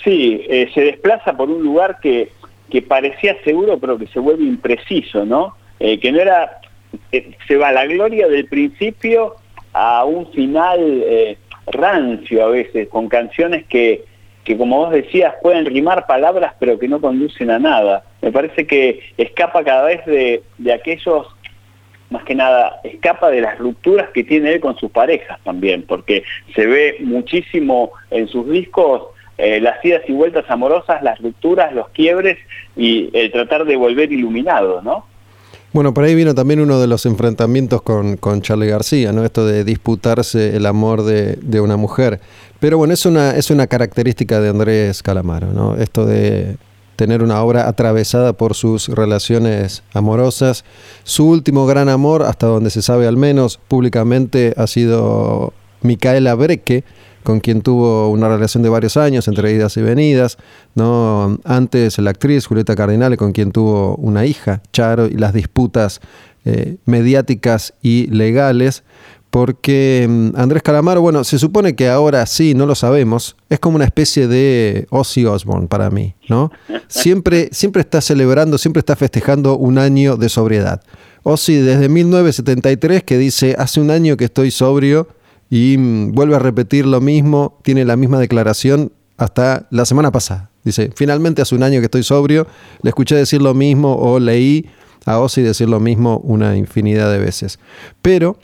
Sí, 0.05 0.45
eh, 0.47 0.69
se 0.75 0.81
desplaza 0.81 1.35
por 1.35 1.50
un 1.50 1.63
lugar 1.63 2.00
que, 2.00 2.29
que 2.69 2.83
parecía 2.83 3.35
seguro, 3.43 3.79
pero 3.79 3.97
que 3.97 4.05
se 4.07 4.19
vuelve 4.19 4.43
impreciso, 4.43 5.25
¿no? 5.25 5.55
Eh, 5.79 6.00
que 6.00 6.12
no 6.12 6.21
era, 6.21 6.59
eh, 7.12 7.31
se 7.47 7.57
va 7.57 7.71
la 7.71 7.88
gloria 7.88 8.27
del 8.27 8.45
principio 8.45 9.35
a 9.74 10.05
un 10.05 10.31
final 10.31 11.38
rancio 11.67 12.45
a 12.45 12.50
veces, 12.50 12.88
con 12.88 13.09
canciones 13.09 13.65
que, 13.65 14.05
que, 14.43 14.55
como 14.55 14.77
vos 14.77 14.91
decías, 14.91 15.33
pueden 15.41 15.65
rimar 15.65 16.05
palabras, 16.05 16.53
pero 16.59 16.77
que 16.77 16.88
no 16.88 17.01
conducen 17.01 17.50
a 17.50 17.57
nada. 17.57 18.05
Me 18.21 18.31
parece 18.31 18.67
que 18.67 19.00
escapa 19.17 19.63
cada 19.63 19.85
vez 19.85 20.05
de, 20.05 20.43
de 20.59 20.71
aquellos 20.71 21.25
más 22.12 22.24
que 22.24 22.35
nada 22.35 22.79
escapa 22.83 23.31
de 23.31 23.41
las 23.41 23.57
rupturas 23.57 24.09
que 24.13 24.24
tiene 24.24 24.53
él 24.53 24.59
con 24.59 24.77
sus 24.77 24.91
parejas 24.91 25.39
también, 25.43 25.83
porque 25.88 26.24
se 26.53 26.67
ve 26.67 26.97
muchísimo 27.00 27.91
en 28.12 28.27
sus 28.27 28.47
discos 28.47 29.14
eh, 29.37 29.59
las 29.59 29.83
idas 29.83 30.01
y 30.07 30.13
vueltas 30.13 30.45
amorosas, 30.49 31.03
las 31.03 31.19
rupturas, 31.19 31.73
los 31.73 31.89
quiebres 31.89 32.37
y 32.75 33.09
el 33.13 33.31
tratar 33.31 33.65
de 33.65 33.75
volver 33.75 34.11
iluminado, 34.11 34.81
¿no? 34.81 35.05
Bueno, 35.73 35.93
por 35.93 36.05
ahí 36.05 36.15
vino 36.15 36.33
también 36.33 36.61
uno 36.61 36.79
de 36.79 36.87
los 36.87 37.05
enfrentamientos 37.05 37.81
con, 37.81 38.15
con 38.15 38.41
Charlie 38.41 38.67
García, 38.67 39.11
¿no? 39.11 39.25
Esto 39.25 39.45
de 39.45 39.65
disputarse 39.65 40.55
el 40.55 40.65
amor 40.65 41.03
de, 41.03 41.35
de, 41.41 41.59
una 41.59 41.75
mujer. 41.75 42.21
Pero 42.61 42.77
bueno, 42.77 42.93
es 42.93 43.05
una, 43.05 43.31
es 43.31 43.51
una 43.51 43.67
característica 43.67 44.39
de 44.39 44.47
Andrés 44.47 45.03
Calamaro, 45.03 45.47
¿no? 45.51 45.75
Esto 45.75 46.05
de 46.05 46.55
tener 46.95 47.21
una 47.21 47.41
obra 47.43 47.67
atravesada 47.67 48.33
por 48.33 48.55
sus 48.55 48.87
relaciones 48.87 49.83
amorosas. 49.93 50.63
Su 51.03 51.27
último 51.29 51.65
gran 51.65 51.89
amor, 51.89 52.23
hasta 52.23 52.47
donde 52.47 52.69
se 52.69 52.81
sabe 52.81 53.05
al 53.05 53.17
menos 53.17 53.57
públicamente, 53.57 54.53
ha 54.55 54.67
sido 54.67 55.53
Micaela 55.81 56.35
Breque, 56.35 56.83
con 57.25 57.41
quien 57.41 57.62
tuvo 57.62 58.10
una 58.10 58.29
relación 58.29 58.63
de 58.63 58.70
varios 58.70 58.96
años, 58.96 59.27
entre 59.27 59.51
idas 59.51 59.75
y 59.75 59.82
venidas, 59.82 60.38
¿no? 60.75 61.38
Antes 61.44 61.98
la 61.98 62.12
actriz 62.12 62.46
Julieta 62.46 62.75
Cardinale, 62.75 63.17
con 63.17 63.34
quien 63.34 63.51
tuvo 63.51 63.96
una 63.98 64.25
hija, 64.25 64.62
Charo, 64.72 65.08
y 65.08 65.15
las 65.15 65.34
disputas 65.34 66.00
eh, 66.46 66.77
mediáticas 66.86 67.74
y 67.82 68.08
legales, 68.08 68.84
porque 69.32 70.05
mm, 70.08 70.39
Andrés 70.39 70.62
Calamaro, 70.62 71.01
bueno, 71.01 71.24
se 71.24 71.39
supone 71.39 71.75
que 71.75 71.89
ahora 71.89 72.25
sí, 72.27 72.53
no 72.53 72.67
lo 72.67 72.75
sabemos, 72.75 73.36
es 73.50 73.60
como 73.60 73.75
una 73.75 73.86
especie 73.86 74.27
de 74.27 74.86
Ozzy 74.91 75.25
Osbourne 75.25 75.67
para 75.67 75.89
mí, 75.89 76.13
¿no? 76.29 76.51
Siempre, 76.88 77.50
siempre 77.51 77.82
está 77.82 78.01
celebrando, 78.01 78.60
siempre 78.60 78.79
está 78.79 78.96
festejando 78.96 79.58
un 79.58 79.79
año 79.79 80.15
de 80.15 80.29
sobriedad. 80.29 80.82
Ozzy 81.24 81.55
desde 81.55 81.89
1973 81.89 83.03
que 83.03 83.17
dice, 83.17 83.55
hace 83.58 83.82
un 83.82 83.89
año 83.89 84.15
que 84.15 84.25
estoy 84.25 84.51
sobrio, 84.51 85.08
y 85.55 85.77
mm, 85.77 86.12
vuelve 86.12 86.35
a 86.35 86.39
repetir 86.39 86.85
lo 86.85 87.00
mismo, 87.00 87.59
tiene 87.63 87.85
la 87.85 87.95
misma 87.95 88.19
declaración 88.19 88.91
hasta 89.15 89.67
la 89.69 89.85
semana 89.85 90.12
pasada. 90.12 90.50
Dice, 90.65 90.91
finalmente 90.93 91.41
hace 91.41 91.55
un 91.55 91.63
año 91.63 91.79
que 91.79 91.85
estoy 91.85 92.03
sobrio, 92.03 92.45
le 92.81 92.89
escuché 92.89 93.15
decir 93.15 93.41
lo 93.41 93.53
mismo 93.53 93.95
o 93.95 94.19
leí 94.19 94.65
a 95.05 95.17
Ozzy 95.17 95.43
decir 95.43 95.69
lo 95.69 95.79
mismo 95.79 96.17
una 96.17 96.57
infinidad 96.57 97.09
de 97.09 97.19
veces. 97.19 97.59
Pero 98.01 98.38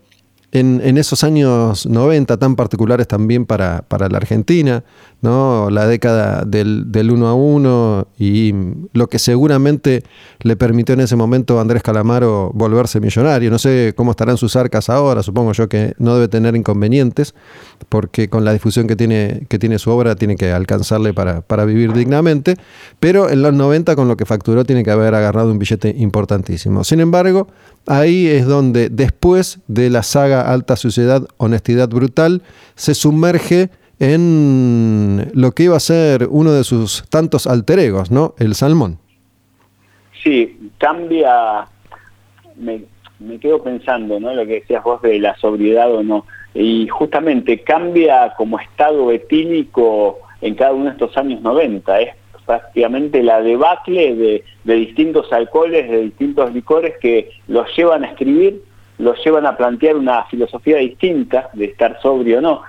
en, 0.53 0.97
esos 0.97 1.25
años 1.25 1.85
90 1.85 2.37
tan 2.37 2.55
particulares 2.55 3.09
también 3.09 3.45
para, 3.45 3.81
para 3.89 4.07
la 4.07 4.15
Argentina, 4.15 4.85
¿no? 5.21 5.69
la 5.69 5.87
década 5.87 6.43
del, 6.45 6.91
del, 6.91 7.11
uno 7.11 7.27
a 7.27 7.33
uno 7.33 8.07
y 8.17 8.53
lo 8.93 9.07
que 9.07 9.19
seguramente 9.19 10.03
le 10.41 10.55
permitió 10.55 10.93
en 10.93 11.01
ese 11.01 11.15
momento 11.15 11.57
a 11.57 11.61
Andrés 11.61 11.83
Calamaro 11.83 12.51
volverse 12.53 12.99
millonario. 12.99 13.51
No 13.51 13.59
sé 13.59 13.93
cómo 13.95 14.11
estarán 14.11 14.37
sus 14.37 14.55
arcas 14.55 14.89
ahora, 14.89 15.23
supongo 15.23 15.53
yo 15.53 15.69
que 15.69 15.93
no 15.99 16.15
debe 16.15 16.27
tener 16.27 16.55
inconvenientes, 16.55 17.35
porque 17.89 18.29
con 18.29 18.45
la 18.45 18.53
difusión 18.53 18.87
que 18.87 18.95
tiene, 18.95 19.45
que 19.47 19.59
tiene 19.59 19.79
su 19.79 19.91
obra 19.91 20.15
tiene 20.15 20.35
que 20.35 20.51
alcanzarle 20.51 21.13
para, 21.13 21.41
para 21.41 21.65
vivir 21.65 21.93
dignamente, 21.93 22.55
pero 22.99 23.29
en 23.29 23.41
los 23.41 23.53
90 23.53 23.95
con 23.95 24.07
lo 24.07 24.17
que 24.17 24.25
facturó 24.25 24.63
tiene 24.63 24.83
que 24.83 24.91
haber 24.91 25.13
agarrado 25.13 25.51
un 25.51 25.59
billete 25.59 25.93
importantísimo. 25.97 26.83
Sin 26.83 26.99
embargo, 26.99 27.47
ahí 27.85 28.27
es 28.27 28.45
donde 28.45 28.89
después 28.89 29.59
de 29.67 29.89
la 29.89 30.03
saga 30.03 30.51
Alta 30.51 30.75
Suciedad, 30.75 31.27
Honestidad 31.37 31.89
Brutal, 31.89 32.41
se 32.75 32.95
sumerge 32.95 33.69
en 34.01 35.29
lo 35.35 35.51
que 35.51 35.63
iba 35.63 35.77
a 35.77 35.79
ser 35.79 36.27
uno 36.27 36.51
de 36.51 36.63
sus 36.63 37.07
tantos 37.09 37.45
alter 37.45 37.77
egos, 37.77 38.09
¿no? 38.09 38.33
El 38.39 38.55
salmón. 38.55 38.97
Sí, 40.23 40.71
cambia, 40.79 41.67
me, 42.55 42.81
quedo 43.39 43.61
pensando, 43.61 44.19
¿no? 44.19 44.33
Lo 44.33 44.43
que 44.47 44.53
decías 44.53 44.83
vos 44.83 45.03
de 45.03 45.19
la 45.19 45.35
sobriedad 45.37 45.93
o 45.93 46.01
no, 46.01 46.25
y 46.55 46.87
justamente 46.87 47.61
cambia 47.61 48.33
como 48.37 48.59
estado 48.59 49.11
etílico 49.11 50.17
en 50.41 50.55
cada 50.55 50.73
uno 50.73 50.85
de 50.85 50.91
estos 50.91 51.15
años 51.15 51.39
90, 51.41 52.01
es 52.01 52.15
prácticamente 52.47 53.21
la 53.21 53.39
debacle 53.39 54.15
de, 54.15 54.43
de 54.63 54.73
distintos 54.73 55.31
alcoholes, 55.31 55.87
de 55.91 56.01
distintos 56.01 56.51
licores 56.51 56.95
que 56.99 57.29
los 57.47 57.67
llevan 57.77 58.03
a 58.03 58.07
escribir, 58.07 58.63
los 58.97 59.23
llevan 59.23 59.45
a 59.45 59.55
plantear 59.55 59.95
una 59.95 60.23
filosofía 60.25 60.77
distinta 60.77 61.51
de 61.53 61.65
estar 61.65 62.01
sobrio 62.01 62.39
o 62.39 62.41
no. 62.41 62.61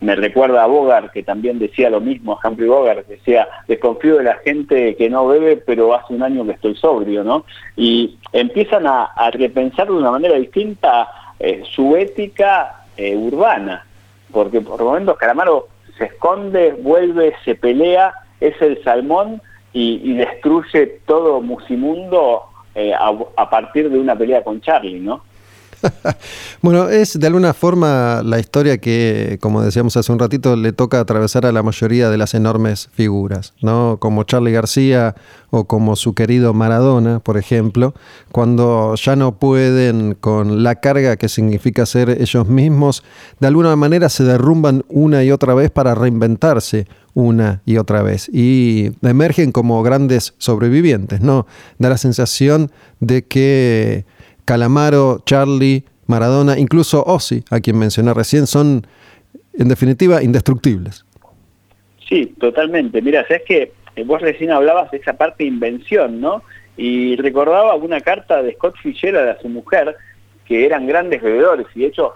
Me 0.00 0.14
recuerda 0.14 0.62
a 0.62 0.66
Bogart, 0.66 1.12
que 1.12 1.24
también 1.24 1.58
decía 1.58 1.90
lo 1.90 2.00
mismo, 2.00 2.38
a 2.40 2.48
Humphrey 2.48 2.68
Bogart, 2.68 3.06
decía, 3.08 3.48
desconfío 3.66 4.18
de 4.18 4.24
la 4.24 4.36
gente 4.36 4.94
que 4.94 5.10
no 5.10 5.26
bebe, 5.26 5.56
pero 5.56 5.92
hace 5.94 6.14
un 6.14 6.22
año 6.22 6.44
que 6.46 6.52
estoy 6.52 6.76
sobrio, 6.76 7.24
¿no? 7.24 7.44
Y 7.76 8.16
empiezan 8.32 8.86
a, 8.86 9.10
repensar 9.32 9.88
de 9.88 9.94
una 9.94 10.12
manera 10.12 10.36
distinta 10.36 11.08
eh, 11.40 11.64
su 11.74 11.96
ética 11.96 12.84
eh, 12.96 13.16
urbana, 13.16 13.84
porque 14.30 14.60
por 14.60 14.82
momentos 14.82 15.16
Calamaro 15.16 15.68
se 15.96 16.04
esconde, 16.04 16.76
vuelve, 16.80 17.34
se 17.44 17.56
pelea, 17.56 18.12
es 18.40 18.60
el 18.62 18.82
salmón 18.84 19.42
y, 19.72 20.14
destruye 20.14 21.00
todo 21.06 21.40
Musimundo 21.40 22.44
eh, 22.74 22.92
a, 22.94 23.50
partir 23.50 23.90
de 23.90 23.98
una 23.98 24.16
pelea 24.16 24.42
con 24.42 24.60
Charlie, 24.60 25.00
¿no? 25.00 25.22
bueno, 26.62 26.88
es 26.88 27.18
de 27.18 27.26
alguna 27.26 27.54
forma 27.54 28.22
la 28.24 28.38
historia 28.38 28.78
que, 28.78 29.38
como 29.40 29.62
decíamos 29.62 29.96
hace 29.96 30.12
un 30.12 30.18
ratito, 30.18 30.56
le 30.56 30.72
toca 30.72 31.00
atravesar 31.00 31.46
a 31.46 31.52
la 31.52 31.62
mayoría 31.62 32.10
de 32.10 32.18
las 32.18 32.34
enormes 32.34 32.88
figuras, 32.92 33.54
¿no? 33.60 33.98
Como 34.00 34.24
Charlie 34.24 34.52
García 34.52 35.14
o 35.50 35.64
como 35.64 35.96
su 35.96 36.14
querido 36.14 36.52
Maradona, 36.52 37.20
por 37.20 37.38
ejemplo, 37.38 37.94
cuando 38.32 38.94
ya 38.96 39.16
no 39.16 39.36
pueden 39.36 40.14
con 40.14 40.62
la 40.62 40.76
carga 40.76 41.16
que 41.16 41.28
significa 41.28 41.86
ser 41.86 42.10
ellos 42.10 42.48
mismos, 42.48 43.02
de 43.40 43.46
alguna 43.46 43.74
manera 43.76 44.08
se 44.08 44.24
derrumban 44.24 44.84
una 44.88 45.24
y 45.24 45.30
otra 45.30 45.54
vez 45.54 45.70
para 45.70 45.94
reinventarse 45.94 46.86
una 47.14 47.62
y 47.64 47.78
otra 47.78 48.02
vez 48.02 48.28
y 48.32 48.92
emergen 49.02 49.50
como 49.50 49.82
grandes 49.82 50.34
sobrevivientes, 50.38 51.20
¿no? 51.20 51.46
Da 51.78 51.88
la 51.88 51.98
sensación 51.98 52.70
de 53.00 53.24
que 53.24 54.04
Calamaro, 54.48 55.18
Charlie, 55.26 55.84
Maradona, 56.06 56.58
incluso 56.58 57.04
Ozzy, 57.04 57.44
a 57.50 57.60
quien 57.60 57.78
mencioné 57.78 58.14
recién, 58.14 58.46
son 58.46 58.86
en 59.52 59.68
definitiva 59.68 60.22
indestructibles. 60.22 61.04
Sí, 62.08 62.34
totalmente. 62.40 63.02
Mira, 63.02 63.26
sabes 63.28 63.42
que 63.46 63.72
vos 64.06 64.22
recién 64.22 64.50
hablabas 64.50 64.90
de 64.90 64.96
esa 64.96 65.12
parte 65.12 65.44
de 65.44 65.50
invención, 65.50 66.22
¿no? 66.22 66.42
Y 66.78 67.16
recordaba 67.16 67.74
una 67.74 68.00
carta 68.00 68.42
de 68.42 68.54
Scott 68.54 68.76
Fitzgerald 68.82 69.28
a 69.28 69.38
su 69.42 69.50
mujer, 69.50 69.94
que 70.46 70.64
eran 70.64 70.86
grandes 70.86 71.20
bebedores 71.20 71.66
y 71.74 71.80
de 71.80 71.88
hecho 71.88 72.14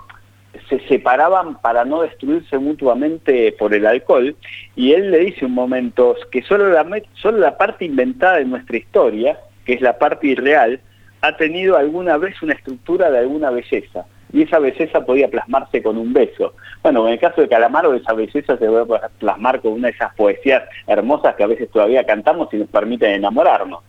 se 0.70 0.80
separaban 0.88 1.60
para 1.60 1.84
no 1.84 2.00
destruirse 2.00 2.56
mutuamente 2.56 3.54
por 3.58 3.74
el 3.74 3.84
alcohol, 3.84 4.34
y 4.74 4.92
él 4.92 5.10
le 5.10 5.18
dice 5.18 5.44
un 5.44 5.52
momento 5.52 6.16
que 6.30 6.40
solo 6.40 6.70
la, 6.70 7.02
solo 7.12 7.36
la 7.36 7.58
parte 7.58 7.84
inventada 7.84 8.38
de 8.38 8.46
nuestra 8.46 8.78
historia, 8.78 9.38
que 9.66 9.74
es 9.74 9.82
la 9.82 9.98
parte 9.98 10.28
irreal, 10.28 10.80
ha 11.22 11.36
tenido 11.36 11.76
alguna 11.76 12.18
vez 12.18 12.40
una 12.42 12.52
estructura 12.52 13.10
de 13.10 13.18
alguna 13.18 13.50
belleza, 13.50 14.04
y 14.32 14.42
esa 14.42 14.58
belleza 14.58 15.04
podía 15.04 15.28
plasmarse 15.28 15.82
con 15.82 15.96
un 15.96 16.12
beso. 16.12 16.54
Bueno, 16.82 17.06
en 17.06 17.14
el 17.14 17.20
caso 17.20 17.40
de 17.40 17.48
Calamaro, 17.48 17.94
esa 17.94 18.12
belleza 18.12 18.58
se 18.58 18.66
puede 18.66 18.86
plasmar 19.18 19.60
con 19.60 19.72
una 19.72 19.88
de 19.88 19.94
esas 19.94 20.14
poesías 20.14 20.62
hermosas 20.86 21.34
que 21.36 21.44
a 21.44 21.46
veces 21.46 21.70
todavía 21.70 22.04
cantamos 22.04 22.48
y 22.52 22.56
nos 22.56 22.68
permiten 22.68 23.12
enamorarnos. 23.12 23.80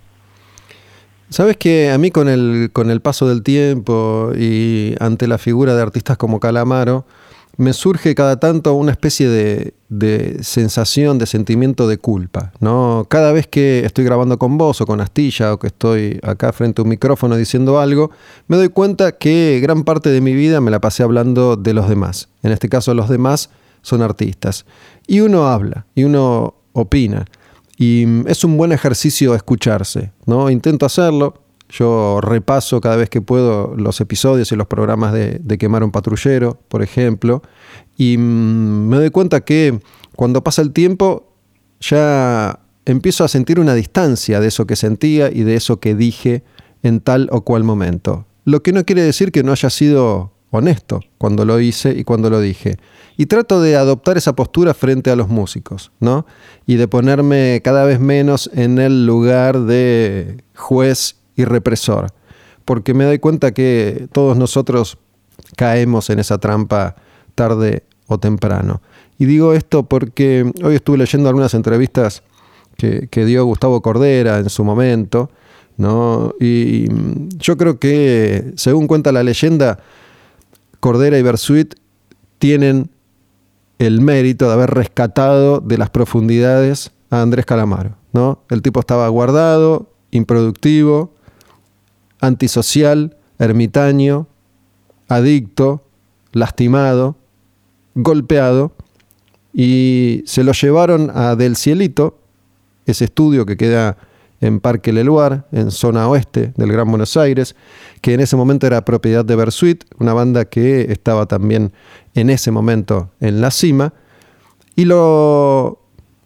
Sabes 1.30 1.58
que 1.58 1.90
a 1.90 1.98
mí 1.98 2.12
con 2.12 2.30
el, 2.30 2.70
con 2.72 2.92
el 2.92 3.02
paso 3.02 3.28
del 3.28 3.42
tiempo 3.42 4.32
y 4.38 4.96
ante 5.00 5.28
la 5.28 5.40
figura 5.40 5.74
de 5.74 5.82
artistas 5.82 6.18
como 6.18 6.40
Calamaro, 6.40 7.06
me 7.58 7.74
surge 7.74 8.16
cada 8.16 8.40
tanto 8.40 8.74
una 8.74 8.92
especie 8.92 9.30
de, 9.30 9.74
sensación, 10.42 11.20
de 11.20 11.26
sentimiento 11.26 11.88
de 11.88 11.98
culpa. 11.98 12.52
¿no? 12.60 13.06
Cada 13.10 13.32
vez 13.32 13.48
que 13.48 13.86
estoy 13.86 14.06
grabando 14.06 14.40
con 14.40 14.58
vos 14.58 14.82
o 14.82 14.86
con 14.86 15.02
Astilla 15.02 15.54
o 15.54 15.60
que 15.60 15.68
estoy 15.68 16.20
acá 16.24 16.52
frente 16.52 16.82
a 16.82 16.84
un 16.84 16.90
micrófono 16.90 17.36
diciendo 17.36 17.80
algo, 17.80 18.12
me 18.48 18.58
doy 18.58 18.70
cuenta 18.70 19.12
que 19.14 19.60
gran 19.62 19.84
parte 19.84 20.10
de 20.10 20.22
mi 20.22 20.34
vida 20.34 20.62
me 20.62 20.72
la 20.72 20.82
pasé 20.82 21.04
hablando 21.04 21.56
de 21.56 21.74
los 21.74 21.88
demás. 21.88 22.30
En 22.42 22.52
este 22.52 22.70
caso 22.70 22.94
los 22.94 23.10
demás 23.10 23.50
son 23.82 24.02
artistas. 24.02 24.66
Y 25.06 25.20
uno 25.20 25.48
habla, 25.48 25.86
y 25.94 26.06
uno 26.06 26.56
opina. 26.74 27.26
Y 27.78 28.06
es 28.28 28.44
un 28.44 28.58
buen 28.58 28.72
ejercicio 28.72 29.36
escucharse, 29.36 30.12
¿no? 30.26 30.50
Intento 30.50 30.86
hacerlo. 30.86 31.43
Yo 31.74 32.22
repaso 32.22 32.80
cada 32.82 32.98
vez 32.98 33.10
que 33.10 33.22
puedo 33.22 33.74
los 33.75 34.00
episodios 34.00 34.51
y 34.51 34.56
los 34.56 34.68
programas 34.68 35.12
de, 35.12 35.58
Quemar 35.58 35.84
un 35.84 35.89
Patrullero, 35.89 36.60
por 36.68 36.84
ejemplo, 36.84 37.42
y 37.98 38.15
mm, 38.18 38.89
me 38.89 38.98
doy 38.98 39.10
cuenta 39.10 39.42
que 39.42 39.80
cuando 40.15 40.44
pasa 40.44 40.62
el 40.62 40.72
tiempo 40.72 41.34
ya 41.80 42.60
empiezo 42.86 43.24
a 43.24 43.27
sentir 43.27 43.60
una 43.60 43.74
distancia 43.74 44.39
de 44.39 44.50
eso 44.50 44.68
que 44.68 44.75
sentía 44.75 45.32
y 45.32 45.42
de 45.42 45.56
eso 45.56 45.80
que 45.80 45.96
dije 45.96 46.44
en 46.84 47.00
tal 47.00 47.27
o 47.32 47.42
cual 47.42 47.63
momento. 47.63 48.27
Lo 48.46 48.62
que 48.62 48.72
no 48.72 48.86
quiere 48.86 49.01
decir 49.01 49.32
que 49.32 49.42
no 49.42 49.51
haya 49.51 49.72
sido 49.72 50.32
honesto 50.51 51.00
cuando 51.18 51.44
lo 51.44 51.60
hice 51.60 51.98
y 51.98 52.03
cuando 52.03 52.30
lo 52.30 52.39
dije. 52.39 52.77
Y 53.18 53.25
trato 53.25 53.62
de 53.62 53.77
adoptar 53.77 54.18
esa 54.18 54.36
postura 54.36 54.75
frente 54.75 55.10
a 55.10 55.15
los 55.15 55.27
músicos, 55.27 55.92
¿no? 56.00 56.27
Y 56.68 56.75
de 56.75 56.88
ponerme 56.88 57.62
cada 57.63 57.84
vez 57.84 58.00
menos 58.00 58.51
en 58.53 58.77
el 58.77 59.08
lugar 59.08 59.62
de 59.62 60.44
juez 60.53 61.23
y 61.36 61.46
represor. 61.46 62.08
Porque 62.66 62.94
me 62.94 63.04
doy 63.04 63.20
cuenta 63.20 63.52
que 63.52 64.08
todos 64.12 64.38
nosotros 64.38 64.98
caemos 65.58 66.10
en 66.10 66.20
esa 66.20 66.38
trampa 66.38 66.96
tarde 67.36 67.84
o 68.08 68.18
temprano. 68.20 68.82
Y 69.18 69.25
digo 69.25 69.54
esto 69.54 69.84
porque 69.84 70.52
hoy 70.63 70.75
estuve 70.75 70.98
leyendo 70.98 71.30
algunas 71.30 71.54
entrevistas 71.54 72.24
que, 72.78 73.08
que 73.10 73.25
dio 73.25 73.46
Gustavo 73.46 73.82
Cordera 73.82 74.40
en 74.40 74.50
su 74.50 74.63
momento, 74.63 75.30
¿no? 75.78 76.34
Y 76.40 76.88
yo 77.38 77.58
creo 77.58 77.80
que, 77.80 78.54
según 78.56 78.88
cuenta 78.88 79.12
la 79.12 79.24
leyenda, 79.24 79.80
Cordera 80.80 81.18
y 81.18 81.22
Bersuit 81.22 81.75
tienen 82.40 82.90
el 83.80 84.02
mérito 84.02 84.48
de 84.48 84.54
haber 84.54 84.72
rescatado 84.72 85.60
de 85.60 85.78
las 85.78 85.90
profundidades 85.90 86.92
a 87.10 87.22
Andrés 87.22 87.46
Calamaro. 87.46 87.96
¿no? 88.13 88.44
El 88.50 88.62
tipo 88.62 88.80
estaba 88.80 89.08
guardado, 89.10 89.92
improductivo, 90.12 91.13
antisocial, 92.24 93.18
ermitaño, 93.38 94.27
adicto, 95.10 95.84
lastimado, 96.32 97.18
golpeado, 97.96 98.72
y 99.53 100.24
se 100.25 100.45
lo 100.45 100.54
llevaron 100.54 101.12
a 101.13 101.36
Del 101.36 101.58
Cielito, 101.58 102.17
ese 102.86 103.06
estudio 103.06 103.45
que 103.45 103.58
queda 103.58 103.98
en 104.39 104.62
Parque 104.62 104.93
Leluar, 104.93 105.48
en 105.52 105.69
zona 105.69 106.08
oeste 106.08 106.54
del 106.56 106.71
Gran 106.71 106.89
Buenos 106.89 107.17
Aires, 107.17 107.58
que 108.00 108.13
en 108.13 108.21
ese 108.21 108.38
momento 108.38 108.67
era 108.67 108.86
propiedad 108.86 109.26
de 109.26 109.36
Bersuit, 109.36 109.84
una 110.00 110.13
banda 110.13 110.45
que 110.45 110.93
estaba 110.93 111.26
también 111.26 111.74
en 112.13 112.30
ese 112.30 112.52
momento 112.52 113.12
en 113.19 113.41
la 113.41 113.52
cima, 113.52 113.93
y 114.78 114.86
lo, 114.86 115.83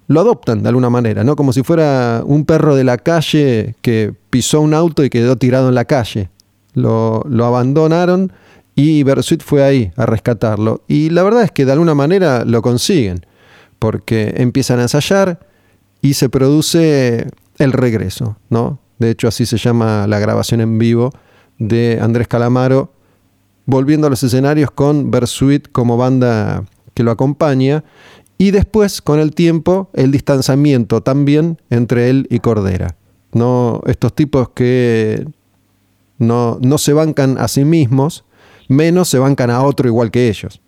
lo 0.08 0.22
adoptan 0.22 0.64
de 0.64 0.70
alguna 0.70 0.90
manera, 0.90 1.24
¿no? 1.24 1.36
Como 1.36 1.54
si 1.54 1.64
fuera 1.64 2.24
un 2.26 2.46
perro 2.46 2.76
de 2.76 2.84
la 2.84 2.98
calle 2.98 3.76
que 3.82 4.14
pisó 4.30 4.62
un 4.62 4.74
auto 4.74 5.04
y 5.04 5.10
quedó 5.10 5.36
tirado 5.36 5.70
en 5.70 5.76
la 5.76 5.86
calle. 5.86 6.30
Lo, 6.74 7.24
abandonaron 7.44 8.32
y 8.76 9.04
Bersuit 9.04 9.44
fue 9.44 9.64
ahí 9.64 9.92
a 9.98 10.06
rescatarlo. 10.06 10.82
Y 10.88 11.10
la 11.10 11.24
verdad 11.24 11.44
es 11.44 11.52
que 11.52 11.66
de 11.66 11.74
alguna 11.74 11.94
manera 11.94 12.46
lo 12.46 12.62
consiguen, 12.62 13.26
porque 13.80 14.34
empiezan 14.38 14.80
a 14.80 14.84
ensayar 14.84 15.40
y 16.02 16.14
se 16.14 16.30
produce 16.30 17.28
el 17.58 17.74
regreso, 17.74 18.38
¿no? 18.50 18.80
De 19.00 19.10
hecho, 19.10 19.28
así 19.28 19.46
se 19.46 19.58
llama 19.58 20.08
la 20.08 20.20
grabación 20.20 20.62
en 20.62 20.78
vivo 20.78 21.12
de 21.60 22.00
Andrés 22.02 22.28
Calamaro, 22.28 22.94
volviendo 23.66 24.08
a 24.08 24.10
los 24.10 24.24
escenarios 24.24 24.72
con 24.72 25.12
Bersuit 25.12 25.68
como 25.72 25.98
banda 25.98 26.64
que 26.94 27.04
lo 27.04 27.12
acompaña, 27.12 27.84
y 28.38 28.52
después, 28.52 29.02
con 29.02 29.20
el 29.20 29.34
tiempo, 29.34 29.90
el 29.94 30.12
distanciamiento 30.12 31.02
también 31.02 31.58
entre 31.70 32.10
él 32.10 32.28
y 32.30 32.40
Cordera. 32.40 32.96
¿no? 33.34 33.82
Estos 33.88 34.14
tipos 34.14 34.50
que 34.50 35.26
no, 36.18 36.58
no 36.62 36.78
se 36.78 36.94
bancan 36.94 37.38
a 37.38 37.48
sí 37.48 37.66
mismos, 37.66 38.26
menos 38.68 39.10
se 39.10 39.20
bancan 39.20 39.50
a 39.50 39.64
otro 39.64 39.88
igual 39.88 40.12
que 40.12 40.28
ellos. 40.28 40.62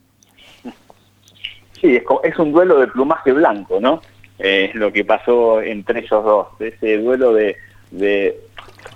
Sí, 1.80 1.96
es, 1.96 2.04
es 2.24 2.40
un 2.40 2.52
duelo 2.52 2.80
de 2.80 2.88
plumaje 2.88 3.32
blanco, 3.32 3.80
¿no? 3.80 4.02
eh, 4.40 4.72
lo 4.74 4.92
que 4.92 5.04
pasó 5.04 5.62
entre 5.62 6.00
ellos 6.00 6.24
dos, 6.24 6.48
ese 6.60 6.98
duelo 6.98 7.34
de, 7.34 7.58
de, 7.92 8.40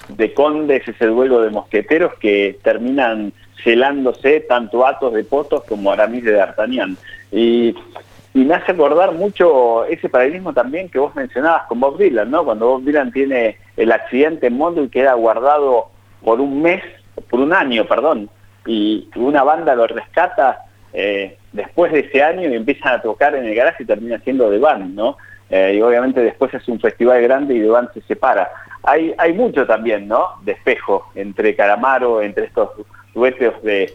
de, 0.08 0.34
condes, 0.34 0.88
ese 0.88 1.06
duelo 1.08 1.42
de 1.42 1.50
mosqueteros 1.50 2.14
que 2.16 2.58
terminan 2.64 3.34
celándose 3.64 4.40
tanto 4.42 4.86
Atos 4.88 5.14
de 5.14 5.24
Potos 5.24 5.64
como 5.66 5.92
Aramis 5.92 6.24
de 6.24 6.32
D'Artagnan. 6.32 6.98
Y, 7.32 7.76
y 8.34 8.44
me 8.44 8.56
hace 8.56 8.72
acordar 8.72 9.14
mucho 9.14 9.86
ese 9.86 10.10
paralelismo 10.10 10.54
también 10.54 10.90
que 10.90 11.00
vos 11.00 11.16
mencionabas 11.16 11.68
con 11.68 11.80
Bob 11.80 11.98
Dylan, 11.98 12.32
¿no? 12.32 12.44
Cuando 12.44 12.68
Bob 12.68 12.84
Dylan 12.84 13.12
tiene 13.12 13.58
el 13.78 13.92
accidente 13.92 14.48
en 14.48 14.58
Mondo 14.58 14.84
y 14.84 14.90
queda 14.90 15.14
guardado 15.14 15.90
por 16.24 16.42
un 16.42 16.62
mes, 16.62 16.82
por 17.30 17.40
un 17.40 17.54
año, 17.54 17.86
perdón, 17.86 18.30
y 18.66 19.08
una 19.16 19.44
banda 19.44 19.76
lo 19.76 19.86
rescata 19.86 20.66
eh, 20.94 21.38
después 21.52 21.92
de 21.92 22.00
ese 22.00 22.24
año 22.24 22.50
y 22.50 22.56
empiezan 22.56 22.96
a 22.96 23.02
tocar 23.02 23.36
en 23.36 23.46
el 23.46 23.54
garaje 23.54 23.84
y 23.84 23.88
termina 23.88 24.18
siendo 24.20 24.50
de 24.50 24.58
band, 24.58 24.96
¿no? 24.96 25.18
Eh, 25.50 25.76
y 25.78 25.82
obviamente 25.82 26.22
después 26.22 26.52
es 26.56 26.68
un 26.68 26.80
festival 26.80 27.22
grande 27.22 27.54
y 27.54 27.60
de 27.60 27.72
se 27.94 28.02
separa. 28.02 28.50
Hay, 28.82 29.14
hay 29.18 29.34
mucho 29.34 29.68
también, 29.68 30.08
¿no? 30.08 30.30
De 30.42 30.54
espejo 30.54 31.12
entre 31.14 31.56
Caramaro, 31.56 32.22
entre 32.22 32.46
estos 32.46 32.72
duetos 33.14 33.62
de, 33.62 33.94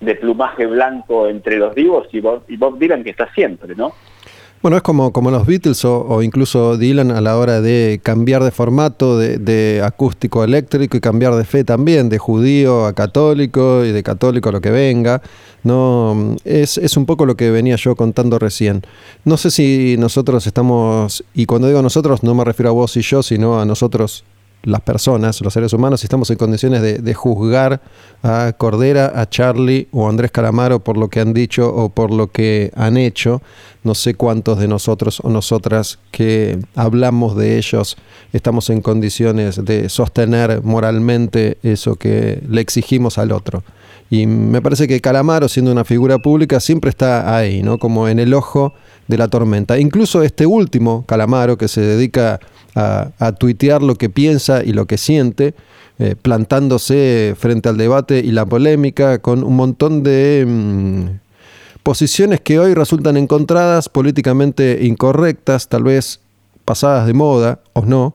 de 0.00 0.14
plumaje 0.14 0.66
blanco 0.66 1.26
entre 1.26 1.56
los 1.56 1.74
divos 1.74 2.06
y 2.12 2.20
Bob, 2.20 2.42
y 2.48 2.56
Bob 2.56 2.78
Dylan 2.78 3.02
que 3.02 3.10
está 3.10 3.32
siempre, 3.34 3.74
¿no? 3.74 3.92
Bueno, 4.62 4.78
es 4.78 4.82
como, 4.82 5.12
como 5.12 5.30
los 5.30 5.46
Beatles 5.46 5.84
o, 5.84 6.22
incluso 6.22 6.76
Dylan 6.76 7.10
a 7.10 7.20
la 7.20 7.36
hora 7.36 7.60
de 7.60 8.00
cambiar 8.02 8.42
de 8.42 8.50
formato 8.50 9.18
de, 9.18 9.82
acústico 9.84 10.42
eléctrico 10.42 10.96
y 10.96 11.00
cambiar 11.00 11.34
de 11.34 11.44
fe 11.44 11.62
también, 11.62 12.08
de 12.08 12.18
judío 12.18 12.86
a 12.86 12.94
católico 12.94 13.84
y 13.84 13.92
de 13.92 14.02
católico 14.02 14.48
a 14.48 14.52
lo 14.52 14.60
que 14.60 14.70
venga. 14.70 15.22
No, 15.62 16.36
es, 16.44 16.78
es 16.78 16.96
un 16.96 17.06
poco 17.06 17.26
lo 17.26 17.36
que 17.36 17.50
venía 17.50 17.76
yo 17.76 17.94
contando 17.94 18.38
recién. 18.38 18.82
No 19.24 19.36
sé 19.36 19.50
si 19.50 19.96
nosotros 19.98 20.46
estamos, 20.46 21.22
y 21.34 21.46
cuando 21.46 21.68
digo 21.68 21.82
nosotros 21.82 22.22
no 22.22 22.34
me 22.34 22.44
refiero 22.44 22.70
a 22.70 22.72
vos 22.72 22.96
y 22.96 23.02
yo, 23.02 23.22
sino 23.22 23.60
a 23.60 23.66
nosotros 23.66 24.24
las 24.66 24.80
personas, 24.80 25.40
los 25.40 25.52
seres 25.52 25.72
humanos, 25.72 26.00
si 26.00 26.06
estamos 26.06 26.28
en 26.30 26.36
condiciones 26.36 26.82
de, 26.82 27.14
juzgar 27.14 27.80
a 28.22 28.52
Cordera, 28.58 29.12
a 29.14 29.28
Charlie 29.28 29.86
o 29.92 30.06
a 30.06 30.10
Andrés 30.10 30.32
Calamaro 30.32 30.80
por 30.80 30.96
lo 30.96 31.08
que 31.08 31.20
han 31.20 31.32
dicho 31.32 31.72
o 31.72 31.88
por 31.88 32.10
lo 32.10 32.26
que 32.26 32.72
han 32.74 32.96
hecho. 32.96 33.40
No 33.84 33.94
sé 33.94 34.14
cuántos 34.14 34.58
de 34.58 34.66
nosotros 34.66 35.20
o 35.22 35.30
nosotras 35.30 36.00
que 36.10 36.58
hablamos 36.74 37.36
de 37.36 37.56
ellos 37.56 37.96
estamos 38.32 38.68
en 38.68 38.82
condiciones 38.82 39.64
de 39.64 39.88
sostener 39.88 40.62
moralmente 40.64 41.58
eso 41.62 41.94
que 41.94 42.42
le 42.48 42.60
exigimos 42.60 43.18
al 43.18 43.30
otro. 43.30 43.62
Y 44.10 44.26
me 44.26 44.60
parece 44.60 44.88
que 44.88 45.00
Calamaro, 45.00 45.48
siendo 45.48 45.70
una 45.70 45.84
figura 45.84 46.18
pública, 46.18 46.58
siempre 46.58 46.90
está 46.90 47.36
ahí, 47.36 47.62
¿no? 47.62 47.78
Como 47.78 48.08
en 48.08 48.18
el 48.18 48.34
ojo 48.34 48.74
de 49.08 49.18
la 49.18 49.28
tormenta. 49.28 49.78
Incluso 49.78 50.22
este 50.22 50.46
último, 50.46 51.04
Calamaro, 51.06 51.56
que 51.56 51.68
se 51.68 51.80
dedica 51.80 52.40
a, 52.74 53.32
tuitear 53.32 53.82
lo 53.82 53.94
que 53.94 54.10
piensa 54.10 54.62
y 54.62 54.72
lo 54.72 54.86
que 54.86 54.98
siente, 54.98 55.54
eh, 55.98 56.14
plantándose 56.20 57.34
frente 57.38 57.70
al 57.70 57.78
debate 57.78 58.18
y 58.18 58.32
la 58.32 58.44
polémica 58.44 59.18
con 59.20 59.42
un 59.42 59.56
montón 59.56 60.02
de 60.02 60.44
mm, 60.46 61.06
posiciones 61.82 62.40
que 62.42 62.58
hoy 62.58 62.74
resultan 62.74 63.16
encontradas 63.16 63.88
políticamente 63.88 64.80
incorrectas, 64.82 65.68
tal 65.68 65.84
vez 65.84 66.20
pasadas 66.66 67.06
de 67.06 67.14
moda 67.14 67.60
o 67.72 67.86
no, 67.86 68.14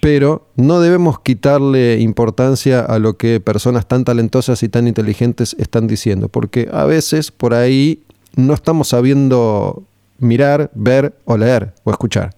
pero 0.00 0.46
no 0.54 0.78
debemos 0.80 1.18
quitarle 1.18 1.98
importancia 1.98 2.80
a 2.80 3.00
lo 3.00 3.16
que 3.16 3.40
personas 3.40 3.88
tan 3.88 4.04
talentosas 4.04 4.62
y 4.62 4.68
tan 4.68 4.86
inteligentes 4.86 5.56
están 5.58 5.88
diciendo, 5.88 6.28
porque 6.28 6.68
a 6.72 6.84
veces 6.84 7.32
por 7.32 7.54
ahí 7.54 8.04
no 8.36 8.54
estamos 8.54 8.88
sabiendo 8.88 9.82
mirar, 10.18 10.70
ver 10.74 11.12
o 11.24 11.36
leer 11.36 11.72
o 11.84 11.90
escuchar. 11.90 12.30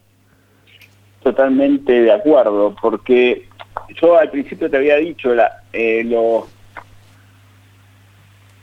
Totalmente 1.22 1.92
de 2.02 2.12
acuerdo, 2.12 2.74
porque 2.80 3.48
yo 4.00 4.18
al 4.18 4.30
principio 4.30 4.70
te 4.70 4.76
había 4.76 4.96
dicho 4.96 5.34
la, 5.34 5.62
eh, 5.72 6.02
lo, 6.04 6.46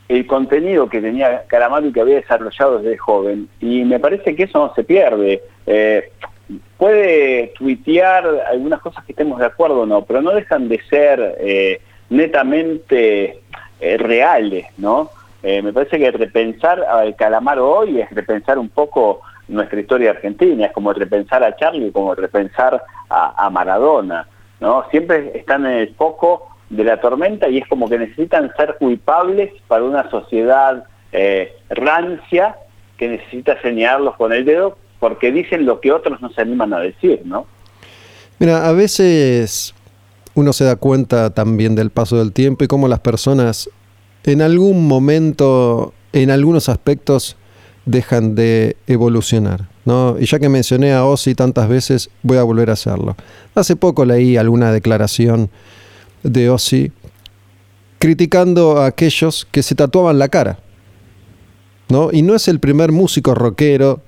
el 0.08 0.26
contenido 0.26 0.90
que 0.90 1.02
tenía 1.02 1.44
Calamaro 1.48 1.88
y 1.88 1.94
que 1.94 2.02
había 2.02 2.16
desarrollado 2.16 2.80
desde 2.80 2.98
joven, 2.98 3.50
y 3.60 3.84
me 3.84 4.00
parece 4.00 4.36
que 4.36 4.44
eso 4.44 4.60
no 4.60 4.74
se 4.74 4.84
pierde. 4.84 5.44
Eh, 5.66 6.12
puede 6.78 7.54
tuitear 7.58 8.26
algunas 8.50 8.80
cosas 8.82 9.04
que 9.06 9.12
estemos 9.12 9.40
de 9.40 9.46
acuerdo 9.46 9.82
o 9.82 9.86
no, 9.86 10.06
pero 10.06 10.22
no 10.22 10.32
dejan 10.32 10.70
de 10.70 10.82
ser 10.90 11.36
eh, 11.40 11.82
netamente 12.10 13.42
reales, 13.80 14.68
¿no? 14.78 15.12
Eh, 15.44 15.62
me 15.62 15.74
parece 15.74 16.00
que 16.00 16.12
repensar 16.12 16.84
al 16.84 17.16
Calamaro 17.16 17.70
hoy 17.70 18.02
es 18.02 18.10
repensar 18.12 18.58
un 18.58 18.70
poco 18.70 19.22
nuestra 19.48 19.80
historia 19.80 20.12
argentina, 20.12 20.66
es 20.66 20.72
como 20.72 20.92
repensar 20.94 21.44
a 21.44 21.56
Charlie, 21.56 21.92
como 21.92 22.16
repensar 22.16 22.82
a, 23.10 23.46
a 23.46 23.50
Maradona, 23.50 24.28
¿no? 24.60 24.86
Siempre 24.90 25.32
están 25.36 25.66
en 25.66 25.74
el 25.74 25.96
foco 25.96 26.48
de 26.70 26.84
la 26.84 27.00
tormenta 27.00 27.48
y 27.48 27.60
es 27.60 27.68
como 27.68 27.88
que 27.88 28.00
necesitan 28.00 28.52
ser 28.58 28.76
culpables 28.80 29.52
para 29.68 29.84
una 29.84 30.10
sociedad 30.10 30.84
rancia 31.70 32.58
que 32.98 33.08
necesita 33.08 33.62
señalarlos 33.62 34.16
con 34.16 34.34
el 34.34 34.44
dedo 34.44 34.78
porque 35.00 35.32
dicen 35.32 35.66
lo 35.66 35.80
que 35.80 35.92
otros 35.92 36.22
no 36.22 36.30
se 36.32 36.42
animan 36.42 36.74
a 36.74 36.80
decir, 36.80 37.22
¿no? 37.26 37.46
Mira, 38.40 38.68
a 38.68 38.72
veces 38.72 39.74
uno 40.34 40.52
se 40.52 40.66
da 40.66 40.76
cuenta 40.76 41.30
también 41.30 41.76
del 41.76 41.90
paso 41.90 42.18
del 42.18 42.34
tiempo 42.34 42.64
y 42.64 42.68
cómo 42.68 42.88
las 42.88 43.00
personas 43.00 43.70
en 44.26 44.42
algún 44.42 44.88
momento, 44.88 45.94
en 46.14 46.32
algunos 46.32 46.70
aspectos, 46.70 47.38
dejan 47.86 48.36
de 48.36 48.76
evolucionar. 48.88 49.70
¿no? 49.86 50.18
Y 50.20 50.26
ya 50.26 50.40
que 50.40 50.50
mencioné 50.50 50.94
a 50.94 51.06
Ozzy 51.06 51.36
tantas 51.36 51.70
veces, 51.70 52.10
voy 52.24 52.38
a 52.38 52.44
volver 52.44 52.70
a 52.70 52.74
hacerlo. 52.74 53.16
Hace 53.54 53.76
poco 53.76 54.04
leí 54.04 54.36
alguna 54.38 54.72
declaración 54.72 55.50
de 56.24 56.50
Ozzy 56.50 56.92
criticando 58.00 58.82
a 58.82 58.88
aquellos 58.88 59.48
que 59.52 59.64
se 59.64 59.76
tatuaban 59.76 60.20
la 60.20 60.30
cara. 60.30 60.60
¿no? 61.90 62.10
Y 62.12 62.24
no 62.24 62.36
es 62.36 62.48
el 62.48 62.60
primer 62.60 62.92
músico 62.92 63.36
rockero 63.36 64.02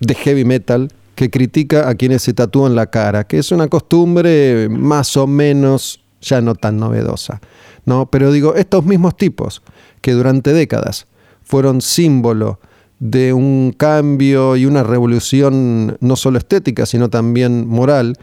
de 0.00 0.14
heavy 0.14 0.44
metal 0.44 0.92
que 1.14 1.30
critica 1.30 1.88
a 1.88 1.94
quienes 1.94 2.22
se 2.22 2.32
tatúan 2.32 2.74
la 2.74 2.86
cara, 2.86 3.24
que 3.24 3.38
es 3.38 3.52
una 3.52 3.68
costumbre 3.68 4.68
más 4.70 5.16
o 5.16 5.26
menos 5.26 6.00
ya 6.20 6.40
no 6.40 6.54
tan 6.54 6.78
novedosa. 6.78 7.40
¿No? 7.84 8.10
Pero 8.10 8.32
digo, 8.32 8.54
estos 8.54 8.84
mismos 8.84 9.16
tipos 9.16 9.62
que 10.00 10.12
durante 10.12 10.52
décadas 10.52 11.06
fueron 11.42 11.80
símbolo 11.80 12.60
de 13.00 13.32
un 13.32 13.74
cambio 13.76 14.56
y 14.56 14.66
una 14.66 14.82
revolución 14.82 15.96
no 16.00 16.16
solo 16.16 16.38
estética, 16.38 16.86
sino 16.86 17.08
también 17.08 17.66
moral, 17.66 18.16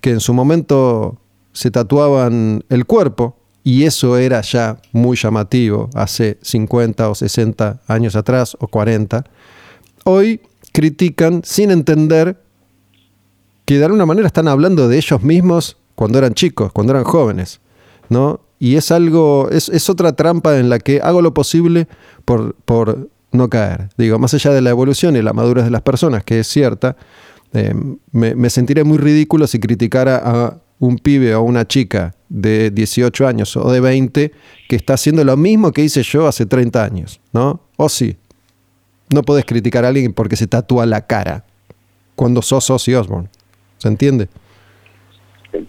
que 0.00 0.10
en 0.10 0.20
su 0.20 0.32
momento 0.32 1.18
se 1.52 1.70
tatuaban 1.70 2.64
el 2.68 2.86
cuerpo, 2.86 3.36
y 3.64 3.84
eso 3.84 4.16
era 4.16 4.40
ya 4.40 4.78
muy 4.92 5.16
llamativo 5.16 5.88
hace 5.94 6.38
50 6.42 7.08
o 7.10 7.14
60 7.14 7.82
años 7.86 8.16
atrás, 8.16 8.56
o 8.58 8.66
40, 8.68 9.24
hoy 10.04 10.40
critican 10.72 11.42
sin 11.44 11.70
entender 11.70 12.40
que 13.64 13.78
de 13.78 13.84
alguna 13.84 14.06
manera 14.06 14.26
están 14.26 14.48
hablando 14.48 14.88
de 14.88 14.96
ellos 14.96 15.22
mismos 15.22 15.76
cuando 15.94 16.18
eran 16.18 16.34
chicos, 16.34 16.72
cuando 16.72 16.92
eran 16.92 17.04
jóvenes, 17.04 17.60
¿no? 18.08 18.40
Y 18.62 18.76
es 18.76 18.92
algo, 18.92 19.48
es, 19.50 19.90
otra 19.90 20.12
trampa 20.12 20.56
en 20.56 20.68
la 20.68 20.78
que 20.78 21.00
hago 21.00 21.20
lo 21.20 21.34
posible 21.34 21.88
por, 22.24 22.54
por, 22.54 23.08
no 23.32 23.50
caer. 23.50 23.88
Digo, 23.98 24.20
más 24.20 24.34
allá 24.34 24.52
de 24.52 24.60
la 24.60 24.70
evolución 24.70 25.16
y 25.16 25.22
la 25.22 25.32
madurez 25.32 25.64
de 25.64 25.72
las 25.72 25.82
personas, 25.82 26.22
que 26.22 26.38
es 26.38 26.46
cierta, 26.46 26.94
eh, 27.54 27.74
me, 28.12 28.36
me, 28.36 28.50
sentiré 28.50 28.84
muy 28.84 28.98
ridículo 28.98 29.48
si 29.48 29.58
criticara 29.58 30.22
a 30.24 30.58
un 30.78 30.98
pibe 30.98 31.34
o 31.34 31.42
una 31.42 31.66
chica 31.66 32.14
de 32.28 32.70
18 32.70 33.26
años 33.26 33.56
o 33.56 33.68
de 33.72 33.80
20 33.80 34.30
que 34.68 34.76
está 34.76 34.94
haciendo 34.94 35.24
lo 35.24 35.36
mismo 35.36 35.72
que 35.72 35.82
hice 35.82 36.04
yo 36.04 36.28
hace 36.28 36.46
30 36.46 36.84
años, 36.84 37.20
¿no? 37.32 37.62
O 37.76 37.88
sí, 37.88 38.16
no 39.12 39.24
podés 39.24 39.44
criticar 39.44 39.84
a 39.84 39.88
alguien 39.88 40.12
porque 40.12 40.36
se 40.36 40.46
tatúa 40.46 40.86
la 40.86 41.04
cara 41.08 41.44
cuando 42.14 42.40
sos 42.42 42.70
Ozzy 42.70 42.94
Osbourne. 42.94 43.28
¿Se 43.78 43.88
entiende? 43.88 44.28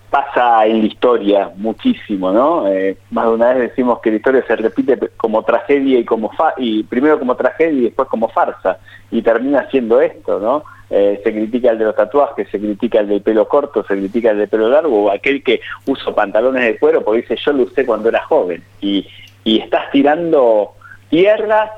Pasa 0.09 0.65
en 0.65 0.79
la 0.79 0.85
historia 0.85 1.51
muchísimo, 1.55 2.31
¿no? 2.31 2.67
Eh, 2.67 2.97
más 3.11 3.25
de 3.25 3.31
una 3.31 3.53
vez 3.53 3.69
decimos 3.69 3.99
que 3.99 4.11
la 4.11 4.17
historia 4.17 4.43
se 4.47 4.55
repite 4.55 4.97
como 5.17 5.43
tragedia 5.43 5.99
y 5.99 6.05
como 6.05 6.31
fa 6.31 6.53
y 6.57 6.83
primero 6.83 7.19
como 7.19 7.35
tragedia 7.35 7.79
y 7.79 7.83
después 7.85 8.07
como 8.07 8.29
farsa 8.29 8.77
y 9.11 9.21
termina 9.21 9.69
siendo 9.69 9.99
esto, 9.99 10.39
¿no? 10.39 10.63
Eh, 10.89 11.19
se 11.23 11.33
critica 11.33 11.71
el 11.71 11.79
de 11.79 11.85
los 11.85 11.95
tatuajes, 11.95 12.47
se 12.49 12.59
critica 12.59 12.99
el 12.99 13.07
del 13.07 13.21
pelo 13.21 13.47
corto, 13.47 13.83
se 13.83 13.95
critica 13.95 14.31
el 14.31 14.37
del 14.37 14.47
pelo 14.47 14.69
largo, 14.69 15.05
o 15.05 15.11
aquel 15.11 15.43
que 15.43 15.59
usa 15.85 16.13
pantalones 16.13 16.63
de 16.63 16.77
cuero 16.77 17.03
porque 17.03 17.21
dice 17.21 17.35
yo 17.35 17.51
lo 17.51 17.63
usé 17.63 17.85
cuando 17.85 18.09
era 18.09 18.23
joven 18.23 18.63
y, 18.79 19.05
y 19.43 19.59
estás 19.59 19.91
tirando 19.91 20.73
tierra 21.09 21.71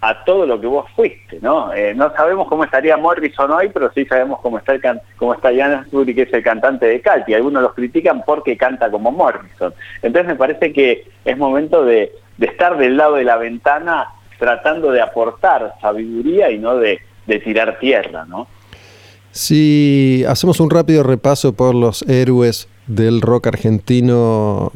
a 0.00 0.24
todo 0.24 0.46
lo 0.46 0.60
que 0.60 0.66
vos 0.66 0.86
fuiste, 0.94 1.38
¿no? 1.40 1.72
Eh, 1.72 1.94
no 1.94 2.12
sabemos 2.14 2.46
cómo 2.48 2.64
estaría 2.64 2.96
Morrison 2.96 3.50
hoy, 3.50 3.68
pero 3.72 3.90
sí 3.92 4.04
sabemos 4.04 4.40
cómo 4.40 4.58
está 4.58 4.74
el 4.74 4.80
cómo 5.16 5.34
está 5.34 5.50
Jan 5.54 5.86
que 5.90 6.22
es 6.22 6.32
el 6.32 6.42
cantante 6.42 6.86
de 6.86 7.00
Calti. 7.00 7.34
Algunos 7.34 7.62
los 7.62 7.74
critican 7.74 8.22
porque 8.24 8.56
canta 8.56 8.90
como 8.90 9.10
Morrison. 9.10 9.74
Entonces 10.02 10.28
me 10.28 10.36
parece 10.36 10.72
que 10.72 11.08
es 11.24 11.36
momento 11.36 11.84
de, 11.84 12.12
estar 12.38 12.76
del 12.78 12.96
lado 12.96 13.16
de 13.16 13.24
la 13.24 13.36
ventana 13.36 14.08
tratando 14.38 14.92
de 14.92 15.00
aportar 15.00 15.74
sabiduría 15.80 16.50
y 16.50 16.58
no 16.58 16.76
de, 16.76 17.00
de 17.26 17.38
tirar 17.40 17.78
tierra, 17.80 18.24
¿no? 18.24 18.46
Si 19.32 20.24
hacemos 20.28 20.60
un 20.60 20.70
rápido 20.70 21.02
repaso 21.02 21.52
por 21.52 21.74
los 21.74 22.02
héroes 22.02 22.68
del 22.86 23.20
rock 23.20 23.48
argentino 23.48 24.72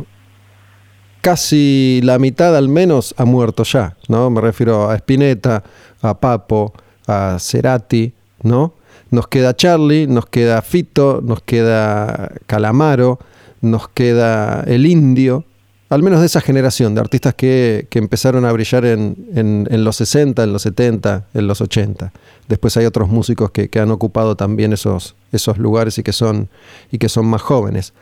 casi 1.22 2.00
la 2.02 2.18
mitad 2.18 2.54
al 2.54 2.68
menos 2.68 3.14
ha 3.16 3.24
muerto 3.24 3.62
ya, 3.62 3.96
¿no? 4.08 4.28
Me 4.28 4.42
refiero 4.42 4.90
a 4.90 4.96
Spinetta, 4.96 5.62
a 6.02 6.18
Papo, 6.18 6.74
a 7.06 7.38
Cerati, 7.40 8.12
¿no? 8.42 8.74
Nos 9.10 9.28
queda 9.28 9.54
Charlie, 9.54 10.06
nos 10.06 10.26
queda 10.26 10.60
Fito, 10.62 11.20
nos 11.22 11.40
queda 11.42 12.32
Calamaro, 12.46 13.20
nos 13.60 13.88
queda 13.88 14.64
El 14.66 14.84
Indio, 14.84 15.44
al 15.90 16.02
menos 16.02 16.20
de 16.20 16.26
esa 16.26 16.40
generación 16.40 16.94
de 16.94 17.02
artistas 17.02 17.34
que, 17.34 17.86
empezaron 17.92 18.44
a 18.44 18.52
brillar 18.52 18.84
en, 18.84 19.68
los 19.70 19.96
60, 19.96 20.42
en 20.42 20.52
los 20.52 20.62
70, 20.62 21.26
en 21.34 21.46
los 21.46 21.60
80. 21.60 22.12
Después 22.48 22.76
hay 22.78 22.86
otros 22.86 23.10
músicos 23.10 23.50
que, 23.50 23.68
han 23.78 23.90
ocupado 23.90 24.34
también 24.34 24.72
esos, 24.72 25.14
esos 25.30 25.58
lugares 25.58 25.98
y 25.98 26.02
que, 26.02 26.12
son, 26.12 26.48
y 26.90 26.98
que 26.98 27.08
son 27.08 27.26
más 27.26 27.42
jóvenes. 27.42 27.92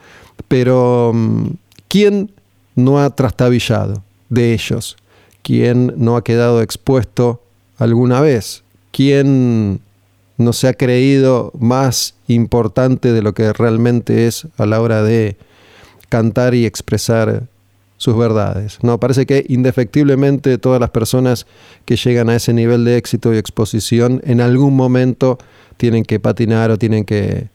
Pero, 0.48 1.10
mm, 1.12 1.48
¿quién 1.88 2.30
no 2.74 3.00
ha 3.00 3.10
trastabillado 3.10 4.02
de 4.28 4.52
ellos? 4.52 4.96
¿Quién 5.42 5.94
no 5.96 6.16
ha 6.16 6.24
quedado 6.24 6.62
expuesto 6.62 7.42
alguna 7.78 8.20
vez? 8.20 8.62
¿Quién 8.92 9.80
no 10.40 10.52
se 10.52 10.68
ha 10.68 10.74
creído 10.74 11.52
más 11.58 12.14
importante 12.26 13.12
de 13.12 13.22
lo 13.22 13.34
que 13.34 13.52
realmente 13.52 14.26
es 14.26 14.46
a 14.56 14.66
la 14.66 14.80
hora 14.80 15.02
de 15.02 15.36
cantar 16.08 16.54
y 16.54 16.66
expresar 16.66 17.44
sus 18.00 18.16
verdades. 18.16 18.78
No, 18.80 18.98
parece 18.98 19.26
que 19.26 19.44
indefectiblemente 19.48 20.56
todas 20.56 20.80
las 20.80 20.88
personas 20.88 21.46
que 21.84 21.96
llegan 21.96 22.30
a 22.30 22.36
ese 22.36 22.54
nivel 22.54 22.86
de 22.86 22.96
éxito 22.96 23.34
y 23.34 23.36
exposición 23.36 24.22
en 24.24 24.40
algún 24.40 24.74
momento 24.74 25.36
tienen 25.76 26.04
que 26.04 26.18
patinar 26.18 26.70
o 26.70 26.78
tienen 26.78 27.04
que, 27.04 27.48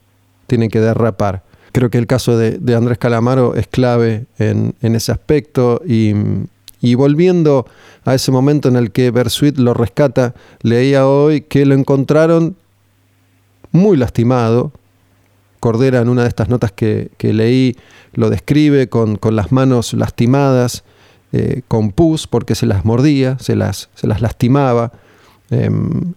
tienen 0.45 0.69
que 0.69 0.79
derrapar 0.79 1.43
creo 1.75 1.89
que 1.89 1.97
el 1.97 2.07
caso 2.07 2.37
de, 2.37 2.73
Andrés 2.73 2.97
Calamaro 2.97 3.53
es 3.53 3.67
clave 3.67 4.27
en, 4.39 4.73
ese 4.79 5.11
aspecto 5.11 5.81
y, 5.85 6.13
volviendo 6.95 7.65
a 8.05 8.15
ese 8.15 8.31
momento 8.31 8.69
en 8.69 8.77
el 8.77 8.91
que 8.91 9.11
Bersuit 9.11 9.57
lo 9.57 9.73
rescata, 9.73 10.35
leía 10.61 11.05
hoy 11.05 11.41
que 11.41 11.65
lo 11.65 11.75
encontraron 11.75 12.55
muy 13.73 13.97
lastimado. 13.97 14.71
Cordera 15.59 15.99
en 15.99 16.07
una 16.07 16.21
de 16.21 16.29
estas 16.29 16.47
notas 16.47 16.71
que, 16.71 17.09
leí 17.19 17.75
lo 18.13 18.29
describe 18.29 18.87
con, 18.87 19.19
las 19.31 19.51
manos 19.51 19.91
lastimadas, 19.91 20.85
eh, 21.33 21.61
con 21.67 21.91
pus, 21.91 22.25
porque 22.25 22.55
se 22.55 22.67
las 22.67 22.85
mordía, 22.85 23.37
se 23.39 23.57
las, 23.57 23.89
lastimaba. 24.01 24.93
Em, 25.49 26.13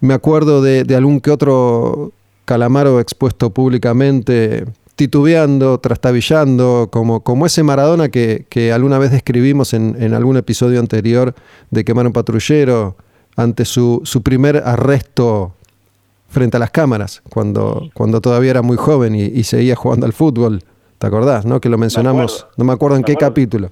me 0.00 0.12
acuerdo 0.12 0.60
de, 0.60 0.94
algún 0.94 1.22
que 1.22 1.30
otro 1.30 2.12
Calamaro 2.44 3.00
expuesto 3.00 3.50
públicamente 3.50 4.64
titubeando, 4.96 5.78
trastabillando, 5.78 6.88
como, 6.92 7.20
como 7.20 7.46
ese 7.46 7.62
Maradona 7.62 8.08
que, 8.10 8.46
que 8.48 8.72
alguna 8.72 8.98
vez 8.98 9.10
describimos 9.10 9.74
en, 9.74 9.96
en, 10.00 10.14
algún 10.14 10.36
episodio 10.36 10.78
anterior 10.78 11.34
de 11.70 11.84
Quemar 11.84 12.06
un 12.06 12.12
patrullero 12.12 12.96
ante 13.36 13.64
su, 13.64 14.02
su 14.04 14.22
primer 14.22 14.58
arresto 14.58 15.54
frente 16.28 16.56
a 16.56 16.60
las 16.60 16.70
cámaras, 16.70 17.22
cuando, 17.30 17.88
cuando 17.94 18.20
todavía 18.20 18.50
era 18.50 18.62
muy 18.62 18.76
joven 18.76 19.14
y, 19.14 19.42
seguía 19.44 19.76
jugando 19.76 20.06
al 20.06 20.12
fútbol. 20.12 20.60
¿Te 20.98 21.06
acordás, 21.06 21.44
no? 21.44 21.60
Que 21.60 21.68
lo 21.68 21.78
mencionamos, 21.78 22.46
no 22.56 22.64
me 22.64 22.72
acuerdo 22.72 22.96
en 22.96 23.04
qué 23.04 23.14
capítulo. 23.16 23.70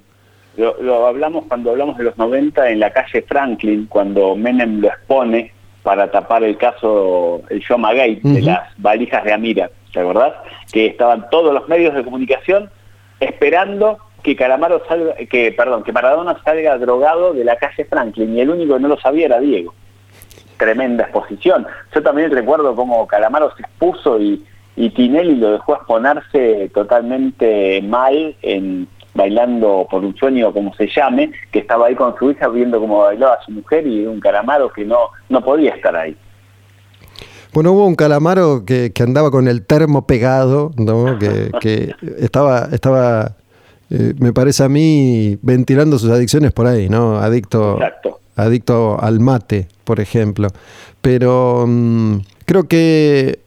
Lo, 0.56 1.06
hablamos 1.06 1.44
cuando 1.46 1.70
hablamos 1.70 1.96
de 1.98 2.04
los 2.04 2.18
90 2.18 2.70
en 2.70 2.80
la 2.80 2.92
calle 2.92 3.22
Franklin, 3.22 3.87
cuando 3.87 4.37
Menem 4.37 4.80
lo 4.80 4.88
expone 4.88 5.52
para 5.83 6.11
tapar 6.11 6.45
el 6.45 6.57
caso, 6.57 7.42
el 7.51 7.61
Shoma 7.61 7.92
Gate, 7.92 8.21
de 8.23 8.42
las 8.42 8.71
valijas 8.79 9.25
de 9.25 9.33
Amira, 9.33 9.71
¿te 9.92 10.01
acordás? 10.01 10.35
Que 10.73 10.87
estaban 10.87 11.29
todos 11.31 11.53
los 11.53 11.68
medios 11.68 11.95
de 11.95 12.05
comunicación 12.05 12.71
esperando 13.21 13.99
que 14.23 14.37
Calamaro 14.37 14.83
salga, 14.87 15.14
que, 15.14 15.53
perdón, 15.53 15.83
que 15.83 15.92
Maradona 15.92 16.40
salga 16.45 16.79
drogado 16.79 17.33
de 17.33 17.45
la 17.45 17.57
calle 17.57 17.85
Franklin 17.85 18.37
y 18.37 18.40
el 18.40 18.51
único 18.51 18.75
que 18.75 18.81
no 18.81 18.88
lo 18.88 19.01
sabía 19.01 19.27
era 19.27 19.40
Diego. 19.40 19.75
Tremenda 20.57 21.05
exposición. 21.05 21.66
Yo 21.92 22.03
también 22.03 22.31
recuerdo 22.31 22.77
cómo 22.77 23.07
Calamaro 23.07 23.53
se 23.57 23.62
expuso 23.62 24.21
y, 24.21 24.45
y 24.77 24.90
Tinelli 24.90 25.37
lo 25.37 25.53
dejó 25.53 25.75
exponerse 25.75 26.71
totalmente 26.73 27.83
mal 27.83 28.37
en 28.42 28.87
bailando 29.14 29.87
por 29.90 30.05
un 30.05 30.16
sueño, 30.16 30.53
como 30.53 30.75
se 30.75 30.88
llame, 30.88 31.33
que 31.51 31.61
estaba 31.61 31.87
ahí 31.87 31.94
con 31.94 32.16
su 32.18 32.31
hija 32.31 32.48
viendo 32.48 32.81
cómo 32.81 32.98
bailaba 33.01 33.38
su 33.44 33.53
mujer 33.53 33.87
y 33.87 34.07
un 34.07 34.20
Calamaro 34.20 34.72
que 34.72 34.85
no, 34.85 35.11
no 35.29 35.42
podía 35.42 35.75
estar 35.75 35.94
ahí. 35.96 36.16
Bueno, 37.53 37.72
hubo 37.72 37.87
un 37.87 37.96
calamaro 37.96 38.64
que, 38.64 38.92
que 38.94 39.03
andaba 39.03 39.31
con 39.31 39.46
el 39.46 39.66
termo 39.66 40.07
pegado, 40.07 40.70
¿no? 40.79 41.18
que, 41.18 41.51
que 41.61 41.94
estaba, 42.18 42.68
estaba 42.72 43.37
eh, 43.94 44.14
me 44.18 44.33
parece 44.33 44.64
a 44.64 44.70
mí, 44.70 45.38
ventilando 45.42 45.98
sus 45.98 46.11
adicciones 46.11 46.53
por 46.53 46.66
ahí, 46.66 46.88
¿no? 46.88 47.18
Adicto, 47.18 47.79
adicto 48.37 48.98
al 48.98 49.20
mate, 49.20 49.68
por 49.85 50.01
ejemplo. 50.01 50.48
Pero 51.03 51.66
mm, 51.68 52.20
creo 52.46 52.64
que 52.68 53.40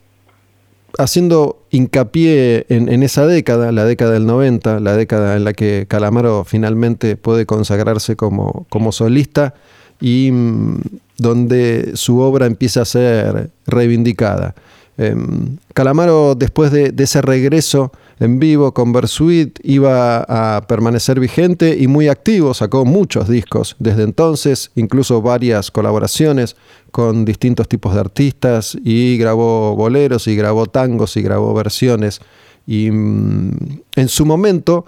haciendo 0.98 1.66
hincapié 1.72 2.66
en, 2.70 3.04
esa 3.04 3.28
década, 3.28 3.72
la 3.72 3.86
década 3.86 4.12
del 4.14 4.26
90, 4.26 4.80
la 4.80 4.96
década 4.96 5.36
en 5.36 5.44
la 5.44 5.54
que 5.54 5.86
Calamaro 5.88 6.44
finalmente 6.44 7.18
puede 7.18 7.46
consagrarse 7.46 8.16
como, 8.16 8.66
como 8.70 8.92
solista 8.92 9.54
y 10.02 10.32
mm, 10.32 10.82
donde 11.18 11.92
su 11.96 12.20
obra 12.20 12.46
empieza 12.46 12.82
a 12.82 12.86
ser 12.86 13.50
reivindicada. 13.66 14.56
Em, 14.98 15.58
Calamaro, 15.74 16.36
después 16.36 16.72
de, 16.72 16.94
ese 16.98 17.22
regreso 17.22 17.92
en 18.20 18.40
vivo 18.40 18.74
con 18.74 18.94
Versuit, 18.94 19.60
iba 19.64 20.24
a 20.28 20.66
permanecer 20.68 21.20
vigente 21.20 21.76
y 21.78 21.88
muy 21.88 22.08
activo, 22.08 22.54
sacó 22.54 22.86
muchos 22.86 23.28
discos 23.28 23.76
desde 23.80 24.04
entonces, 24.04 24.72
incluso 24.76 25.22
varias 25.22 25.70
colaboraciones 25.70 26.56
con 26.92 27.26
distintos 27.26 27.68
tipos 27.68 27.94
de 27.94 28.00
artistas 28.00 28.78
y 28.84 29.18
grabó 29.18 29.76
boleros 29.76 30.28
y 30.28 30.36
grabó 30.36 30.68
tangos 30.68 31.18
y 31.18 31.22
grabó 31.22 31.54
versiones. 31.54 32.22
Y 32.66 32.90
mm, 32.90 33.82
en 33.98 34.08
su 34.08 34.26
momento, 34.26 34.86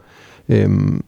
em, 0.48 1.02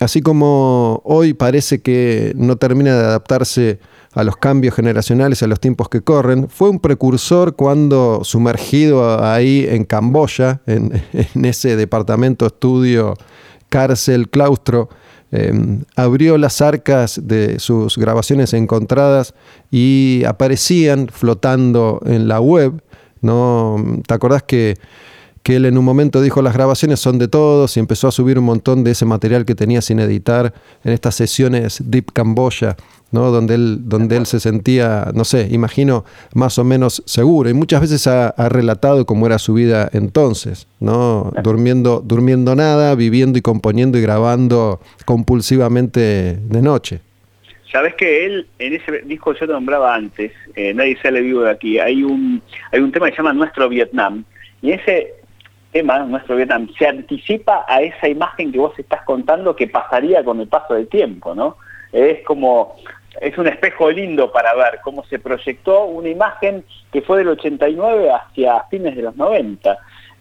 así 0.00 0.22
como 0.22 1.02
hoy 1.04 1.34
parece 1.34 1.80
que 1.80 2.32
no 2.34 2.56
termina 2.56 2.96
de 2.96 3.04
adaptarse 3.04 3.78
a 4.12 4.24
los 4.24 4.36
cambios 4.36 4.74
generacionales, 4.74 5.42
a 5.42 5.46
los 5.46 5.60
tiempos 5.60 5.88
que 5.88 6.00
corren. 6.00 6.48
Fue 6.48 6.68
un 6.70 6.80
precursor 6.80 7.54
cuando, 7.54 8.22
sumergido 8.24 9.22
ahí 9.22 9.66
en 9.68 9.84
Camboya, 9.84 10.62
en, 10.66 11.02
ese 11.44 11.76
departamento, 11.76 12.46
estudio, 12.46 13.14
cárcel, 13.68 14.28
claustro, 14.28 14.88
em, 15.30 15.84
abrió 15.94 16.38
las 16.38 16.60
arcas 16.60 17.20
de 17.22 17.60
sus 17.60 17.96
grabaciones 17.98 18.52
encontradas 18.52 19.34
y 19.70 20.24
aparecían 20.26 21.08
flotando 21.08 22.00
en 22.04 22.26
la 22.26 22.40
web. 22.40 22.82
¿no? 23.20 23.76
¿Te 24.06 24.14
acordás 24.14 24.42
que, 24.42 24.76
que 25.42 25.56
él 25.56 25.64
en 25.64 25.78
un 25.78 25.84
momento 25.84 26.20
dijo 26.20 26.42
las 26.42 26.54
grabaciones 26.54 27.00
son 27.00 27.18
de 27.18 27.28
todos 27.28 27.76
y 27.76 27.80
empezó 27.80 28.08
a 28.08 28.12
subir 28.12 28.38
un 28.38 28.44
montón 28.44 28.84
de 28.84 28.90
ese 28.90 29.06
material 29.06 29.44
que 29.44 29.54
tenía 29.54 29.80
sin 29.80 29.98
editar 30.00 30.52
en 30.84 30.92
estas 30.92 31.14
sesiones 31.14 31.82
Deep 31.84 32.12
Camboya 32.12 32.76
¿no? 33.12 33.30
donde, 33.30 33.54
él, 33.54 33.88
donde 33.88 34.16
él 34.16 34.26
se 34.26 34.40
sentía, 34.40 35.06
no 35.14 35.24
sé, 35.24 35.48
imagino, 35.50 36.04
más 36.34 36.58
o 36.58 36.64
menos 36.64 37.02
seguro. 37.06 37.50
Y 37.50 37.54
muchas 37.54 37.80
veces 37.80 38.06
ha, 38.06 38.32
relatado 38.48 39.06
cómo 39.06 39.26
era 39.26 39.38
su 39.38 39.54
vida 39.54 39.88
entonces, 39.92 40.68
¿no? 40.80 41.32
durmiendo, 41.42 42.00
durmiendo 42.04 42.54
nada, 42.54 42.94
viviendo 42.94 43.38
y 43.38 43.42
componiendo 43.42 43.98
y 43.98 44.02
grabando 44.02 44.80
compulsivamente 45.04 46.36
de 46.36 46.62
noche. 46.62 47.00
Sabes 47.70 47.94
que 47.94 48.26
él, 48.26 48.46
en 48.58 48.74
ese 48.74 49.02
disco 49.02 49.32
yo 49.32 49.46
te 49.46 49.52
nombraba 49.52 49.94
antes, 49.94 50.32
eh, 50.56 50.74
Nadie 50.74 50.98
sale 51.00 51.20
vivo 51.20 51.42
de 51.42 51.50
aquí, 51.50 51.78
hay 51.78 52.02
un, 52.02 52.42
hay 52.72 52.80
un 52.80 52.90
tema 52.90 53.06
que 53.06 53.12
se 53.12 53.18
llama 53.18 53.32
Nuestro 53.32 53.68
Vietnam, 53.68 54.24
y 54.60 54.72
ese 54.72 55.19
tema, 55.72 55.98
Nuestro 56.00 56.36
Vietnam, 56.36 56.68
se 56.78 56.86
anticipa 56.86 57.64
a 57.68 57.80
esa 57.82 58.08
imagen 58.08 58.52
que 58.52 58.58
vos 58.58 58.78
estás 58.78 59.02
contando 59.02 59.56
que 59.56 59.68
pasaría 59.68 60.24
con 60.24 60.40
el 60.40 60.48
paso 60.48 60.74
del 60.74 60.88
tiempo, 60.88 61.34
¿no? 61.34 61.56
Es 61.92 62.24
como 62.24 62.76
es 63.20 63.36
un 63.36 63.48
espejo 63.48 63.90
lindo 63.90 64.30
para 64.30 64.54
ver 64.54 64.80
cómo 64.82 65.04
se 65.04 65.18
proyectó 65.18 65.84
una 65.84 66.08
imagen 66.08 66.64
que 66.92 67.02
fue 67.02 67.18
del 67.18 67.28
89 67.28 68.10
hacia 68.10 68.64
fines 68.70 68.96
de 68.96 69.02
los 69.02 69.16
90. 69.16 69.78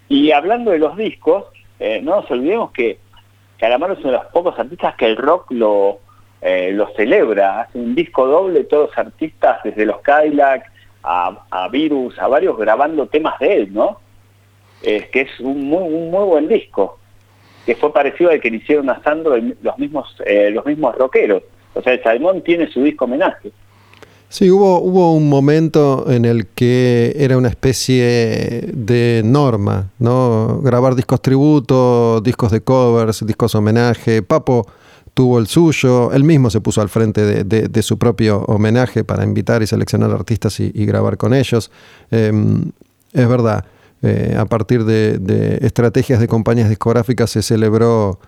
Y 0.08 0.32
hablando 0.32 0.72
de 0.72 0.80
los 0.80 0.98
discos, 0.98 1.46
eh, 1.80 2.02
no 2.02 2.22
nos 2.22 2.32
olvidemos 2.32 2.72
que 2.72 3.00
Calamaro 3.58 3.94
es 3.94 4.00
uno 4.00 4.12
de 4.12 4.18
los 4.18 4.26
pocos 4.28 4.58
artistas 4.58 4.96
que 4.96 5.06
el 5.06 5.18
rock 5.18 5.52
lo, 5.52 6.00
eh, 6.42 6.72
lo 6.74 6.88
celebra. 6.96 7.62
Hace 7.62 7.78
un 7.78 7.94
disco 7.94 8.26
doble, 8.26 8.64
todos 8.64 8.98
artistas, 8.98 9.62
desde 9.64 9.86
los 9.86 10.00
Cadillac 10.00 10.72
a, 11.04 11.68
Virus, 11.72 12.18
a 12.20 12.28
varios, 12.28 12.58
grabando 12.58 13.08
temas 13.08 13.40
de 13.40 13.54
él, 13.54 13.74
¿no? 13.74 14.00
Es 14.82 15.08
que 15.10 15.22
es 15.22 15.40
un 15.40 15.70
muy, 15.70 16.10
buen 16.10 16.48
disco, 16.48 17.00
que 17.66 17.76
fue 17.76 17.92
parecido 17.94 18.32
al 18.32 18.40
que 18.40 18.50
le 18.50 18.58
hicieron 18.58 18.90
a 18.90 19.02
Sandro 19.04 19.38
los 19.38 19.78
mismos, 19.78 20.16
eh, 20.26 20.50
los 20.52 20.66
mismos 20.66 20.96
rockeros. 20.96 21.44
O 21.74 21.82
sea, 21.82 21.94
el 21.94 22.04
Salmón 22.04 22.42
tiene 22.42 22.68
su 22.72 22.82
disco 22.84 23.06
homenaje. 23.06 23.52
Sí, 24.30 24.52
hubo, 24.52 24.80
hubo 24.80 25.14
un 25.14 25.28
momento 25.28 26.06
en 26.08 26.24
el 26.24 26.48
que 26.48 27.16
era 27.18 27.36
una 27.36 27.48
especie 27.48 28.70
de 28.74 29.24
norma, 29.26 29.90
¿no? 29.98 30.62
Grabar 30.62 30.94
discos 30.94 31.20
tributo, 31.22 32.22
discos 32.22 32.52
de 32.52 32.62
covers, 32.62 33.26
discos 33.26 33.56
homenaje. 33.56 34.22
Papo 34.22 34.68
tuvo 35.16 35.40
el 35.40 35.48
suyo, 35.48 36.14
él 36.14 36.24
mismo 36.24 36.50
se 36.50 36.62
puso 36.62 36.82
al 36.82 36.90
frente 36.90 37.44
de, 37.44 37.82
su 37.82 37.98
propio 37.98 38.44
homenaje 38.44 39.04
para 39.04 39.24
invitar 39.24 39.62
y 39.62 39.68
seleccionar 39.68 40.12
artistas 40.12 40.60
y, 40.60 40.86
grabar 40.86 41.18
con 41.18 41.34
ellos. 41.34 41.72
Em, 42.12 42.72
es 43.12 43.28
verdad, 43.28 43.66
eh, 44.02 44.36
a 44.38 44.46
partir 44.46 44.86
de 44.86 45.60
estrategias 45.62 46.20
de 46.20 46.28
compañías 46.28 46.70
discográficas 46.70 47.30
se 47.30 47.42
celebró 47.42 48.20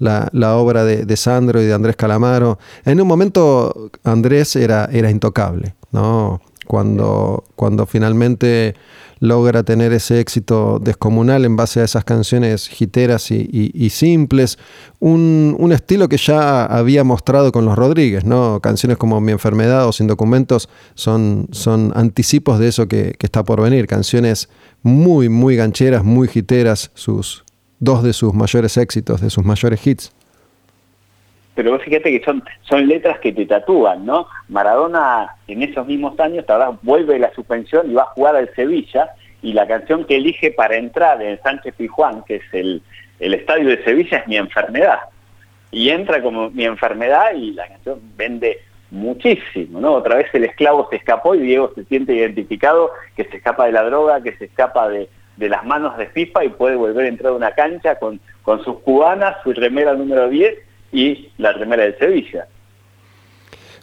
la, 0.00 0.56
obra 0.56 0.84
de, 0.84 1.16
Sandro 1.16 1.60
y 1.62 1.66
de 1.66 1.74
Andrés 1.74 1.96
Calamaro. 1.96 2.58
En 2.84 3.00
un 3.00 3.06
momento 3.06 3.90
Andrés 4.02 4.56
era, 4.56 4.88
era 4.90 5.10
intocable, 5.10 5.74
¿no? 5.92 6.40
Cuando, 6.66 7.44
cuando 7.56 7.84
finalmente 7.86 8.74
logra 9.20 9.62
tener 9.62 9.92
ese 9.92 10.18
éxito 10.18 10.80
descomunal 10.82 11.44
en 11.44 11.54
base 11.54 11.80
a 11.80 11.84
esas 11.84 12.04
canciones 12.04 12.68
jiteras 12.68 13.30
y, 13.30 13.90
simples, 13.90 14.58
un, 14.98 15.70
estilo 15.72 16.08
que 16.08 16.16
ya 16.16 16.64
había 16.64 17.04
mostrado 17.04 17.52
con 17.52 17.64
los 17.64 17.76
Rodríguez, 17.76 18.24
¿no? 18.24 18.60
Canciones 18.60 18.96
como 18.98 19.20
Mi 19.20 19.32
enfermedad 19.32 19.86
o 19.86 19.92
Sin 19.92 20.06
documentos 20.06 20.68
son, 20.94 21.48
son 21.52 21.92
anticipos 21.94 22.58
de 22.58 22.68
eso 22.68 22.88
que, 22.88 23.14
que 23.18 23.26
está 23.26 23.44
por 23.44 23.60
venir, 23.60 23.86
canciones 23.86 24.48
muy, 24.82 25.28
muy 25.28 25.54
gancheras, 25.54 26.02
muy 26.02 26.26
jiteras, 26.26 26.90
sus, 26.94 27.44
dos 27.78 28.02
de 28.02 28.12
sus 28.12 28.34
mayores 28.34 28.76
éxitos, 28.76 29.20
de 29.20 29.30
sus 29.30 29.44
mayores 29.44 29.86
hits. 29.86 30.12
Pero 31.54 31.72
vos 31.72 31.82
fíjate 31.82 32.10
que 32.10 32.24
son, 32.24 32.42
son 32.62 32.86
letras 32.86 33.18
que 33.18 33.32
te 33.32 33.46
tatúan, 33.46 34.06
¿no? 34.06 34.28
Maradona 34.48 35.36
en 35.48 35.62
esos 35.62 35.86
mismos 35.86 36.18
años, 36.20 36.44
ahora 36.48 36.78
vuelve 36.82 37.18
la 37.18 37.32
suspensión 37.34 37.90
y 37.90 37.94
va 37.94 38.02
a 38.02 38.14
jugar 38.14 38.36
al 38.36 38.54
Sevilla, 38.54 39.10
y 39.42 39.52
la 39.52 39.66
canción 39.66 40.04
que 40.04 40.16
elige 40.16 40.52
para 40.52 40.76
entrar 40.76 41.20
en 41.22 41.40
Sánchez 41.42 41.74
Pijuán, 41.76 42.22
que 42.24 42.36
es 42.36 42.42
el, 42.52 42.82
el 43.18 43.34
estadio 43.34 43.68
de 43.68 43.82
Sevilla, 43.84 44.18
es 44.18 44.28
Mi 44.28 44.36
Enfermedad. 44.36 44.98
Y 45.70 45.90
entra 45.90 46.22
como 46.22 46.50
Mi 46.50 46.64
Enfermedad 46.64 47.34
y 47.34 47.52
la 47.52 47.66
canción 47.66 48.00
vende 48.16 48.58
muchísimo, 48.90 49.80
¿no? 49.80 49.92
Otra 49.92 50.16
vez 50.16 50.26
el 50.34 50.44
esclavo 50.44 50.88
se 50.90 50.96
escapó 50.96 51.34
y 51.34 51.40
Diego 51.40 51.72
se 51.74 51.84
siente 51.84 52.14
identificado, 52.14 52.90
que 53.16 53.24
se 53.24 53.36
escapa 53.38 53.66
de 53.66 53.72
la 53.72 53.84
droga, 53.84 54.22
que 54.22 54.36
se 54.36 54.46
escapa 54.46 54.88
de, 54.88 55.08
de 55.36 55.48
las 55.48 55.64
manos 55.64 55.96
de 55.96 56.06
FIFA 56.06 56.44
y 56.44 56.48
puede 56.50 56.76
volver 56.76 57.06
a 57.06 57.08
entrar 57.08 57.32
a 57.32 57.36
una 57.36 57.52
cancha 57.52 57.98
con, 57.98 58.20
con 58.42 58.62
sus 58.64 58.80
cubanas, 58.80 59.36
su 59.42 59.52
remera 59.52 59.94
número 59.94 60.28
10 60.28 60.69
y 60.92 61.28
la 61.38 61.52
remera 61.52 61.84
del 61.84 61.98
Sevilla. 61.98 62.46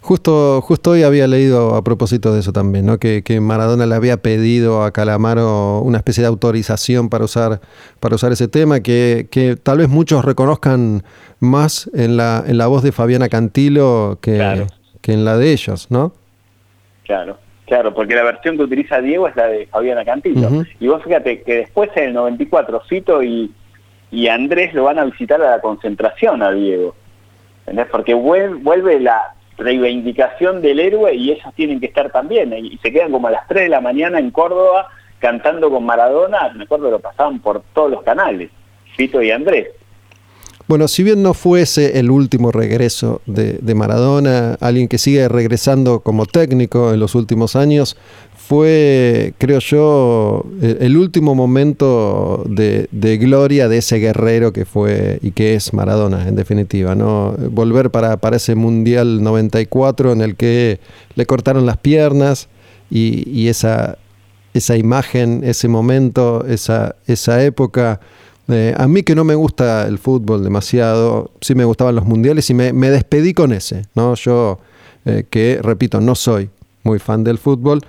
Justo, 0.00 0.60
justo 0.62 0.92
hoy 0.92 1.02
había 1.02 1.26
leído 1.26 1.74
a 1.74 1.82
propósito 1.82 2.32
de 2.32 2.40
eso 2.40 2.52
también, 2.52 2.86
¿no? 2.86 2.98
que, 2.98 3.40
Maradona 3.40 3.84
le 3.84 3.94
había 3.94 4.18
pedido 4.18 4.84
a 4.84 4.92
Calamaro 4.92 5.80
una 5.80 5.98
especie 5.98 6.22
de 6.22 6.28
autorización 6.28 7.08
para 7.08 7.24
usar, 7.24 7.60
para 7.98 8.14
usar 8.14 8.32
ese 8.32 8.46
tema, 8.48 8.80
que, 8.80 9.26
que 9.30 9.56
tal 9.56 9.78
vez 9.78 9.88
muchos 9.88 10.24
reconozcan 10.24 11.02
más 11.40 11.90
en 11.94 12.16
la, 12.16 12.44
en 12.46 12.58
la 12.58 12.68
voz 12.68 12.82
de 12.82 12.92
Fabiana 12.92 13.28
Cantilo 13.28 14.18
que, 14.22 14.66
que 15.02 15.12
en 15.12 15.24
la 15.24 15.36
de 15.36 15.52
ellos, 15.52 15.90
¿no? 15.90 16.12
Claro, 17.04 17.38
claro, 17.66 17.92
porque 17.92 18.14
la 18.14 18.22
versión 18.22 18.56
que 18.56 18.62
utiliza 18.62 19.00
Diego 19.00 19.26
es 19.26 19.34
la 19.34 19.48
de 19.48 19.66
Fabiana 19.66 20.04
Cantilo. 20.04 20.64
Y 20.78 20.86
vos 20.86 21.02
fíjate 21.02 21.42
que 21.42 21.54
después 21.54 21.90
en 21.96 22.04
el 22.04 22.14
94 22.14 22.80
Fito 22.88 23.22
y, 23.22 23.52
y 24.10 24.28
Andrés 24.28 24.74
lo 24.74 24.84
van 24.84 24.98
a 24.98 25.04
visitar 25.04 25.40
a 25.42 25.50
la 25.50 25.60
concentración 25.60 26.42
a 26.42 26.52
Diego. 26.52 26.94
Porque 27.90 28.14
vuelve 28.14 29.00
la 29.00 29.34
reivindicación 29.58 30.62
del 30.62 30.80
héroe 30.80 31.14
y 31.14 31.32
ellos 31.32 31.52
tienen 31.54 31.80
que 31.80 31.86
estar 31.86 32.10
también. 32.10 32.52
Y 32.52 32.78
se 32.78 32.92
quedan 32.92 33.12
como 33.12 33.28
a 33.28 33.32
las 33.32 33.46
3 33.48 33.64
de 33.64 33.68
la 33.68 33.80
mañana 33.80 34.18
en 34.18 34.30
Córdoba 34.30 34.88
cantando 35.18 35.70
con 35.70 35.84
Maradona. 35.84 36.52
Me 36.54 36.64
acuerdo 36.64 36.90
lo 36.90 37.00
pasaban 37.00 37.40
por 37.40 37.62
todos 37.74 37.90
los 37.90 38.02
canales, 38.02 38.50
Fito 38.96 39.20
y 39.20 39.30
Andrés. 39.30 39.68
Bueno, 40.68 40.86
si 40.86 41.02
bien 41.02 41.22
no 41.22 41.32
fuese 41.32 41.98
el 41.98 42.10
último 42.10 42.52
regreso 42.52 43.22
de, 43.24 43.74
Maradona, 43.74 44.58
alguien 44.60 44.86
que 44.86 44.98
sigue 44.98 45.26
regresando 45.26 46.00
como 46.00 46.26
técnico 46.26 46.92
en 46.92 47.00
los 47.00 47.14
últimos 47.14 47.56
años, 47.56 47.96
fue, 48.48 49.34
creo 49.36 49.58
yo, 49.58 50.42
el, 50.62 50.96
último 50.96 51.34
momento 51.34 52.46
de, 52.48 53.18
gloria 53.20 53.68
de 53.68 53.76
ese 53.76 53.98
guerrero 53.98 54.54
que 54.54 54.64
fue 54.64 55.18
y 55.20 55.32
que 55.32 55.54
es 55.54 55.74
Maradona, 55.74 56.26
en 56.26 56.34
definitiva. 56.34 56.94
¿no? 56.94 57.34
Volver 57.50 57.90
para, 57.90 58.16
para 58.16 58.36
ese 58.36 58.54
Mundial 58.54 59.22
94 59.22 60.12
en 60.12 60.22
el 60.22 60.34
que 60.34 60.80
le 61.14 61.26
cortaron 61.26 61.66
las 61.66 61.76
piernas 61.76 62.48
y, 62.90 63.48
esa, 63.48 63.98
esa 64.54 64.78
imagen, 64.78 65.42
ese 65.44 65.68
momento, 65.68 66.46
esa, 66.46 66.96
esa 67.06 67.44
época 67.44 68.00
eh, 68.48 68.74
a 68.78 68.88
mí 68.88 69.02
que 69.02 69.14
no 69.14 69.24
me 69.24 69.34
gusta 69.34 69.86
el 69.86 69.98
fútbol 69.98 70.42
demasiado, 70.42 71.32
sí 71.42 71.54
me 71.54 71.66
gustaban 71.66 71.96
los 71.96 72.06
mundiales 72.06 72.48
y 72.48 72.54
me, 72.54 72.72
despedí 72.72 73.34
con 73.34 73.52
ese, 73.52 73.84
¿no? 73.94 74.14
Yo, 74.14 74.58
eh, 75.04 75.24
que 75.28 75.60
repito, 75.62 76.00
no 76.00 76.14
soy 76.14 76.48
muy 76.82 76.98
fan 76.98 77.24
del 77.24 77.36
fútbol, 77.36 77.82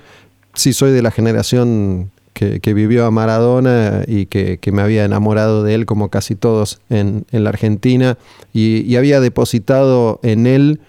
sí 0.60 0.74
soy 0.74 0.92
de 0.92 1.02
la 1.02 1.12
generación 1.12 2.12
que, 2.34 2.74
vivió 2.74 3.06
a 3.06 3.12
Maradona 3.12 4.04
y 4.08 4.28
que, 4.28 4.60
me 4.72 4.82
había 4.82 5.04
enamorado 5.04 5.64
de 5.64 5.74
él 5.74 5.86
como 5.86 6.10
casi 6.10 6.36
todos 6.36 6.80
en, 6.90 7.26
la 7.32 7.50
Argentina 7.50 8.18
y, 8.54 8.96
había 8.96 9.20
depositado 9.20 10.20
en 10.24 10.48
él 10.48 10.82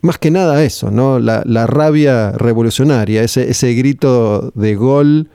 más 0.00 0.18
que 0.18 0.30
nada 0.30 0.64
eso, 0.64 0.90
¿no? 0.90 1.20
La, 1.20 1.66
rabia 1.66 2.32
revolucionaria, 2.32 3.22
ese, 3.22 3.50
ese 3.50 3.74
grito 3.74 4.50
de 4.54 4.74
gol 4.74 5.28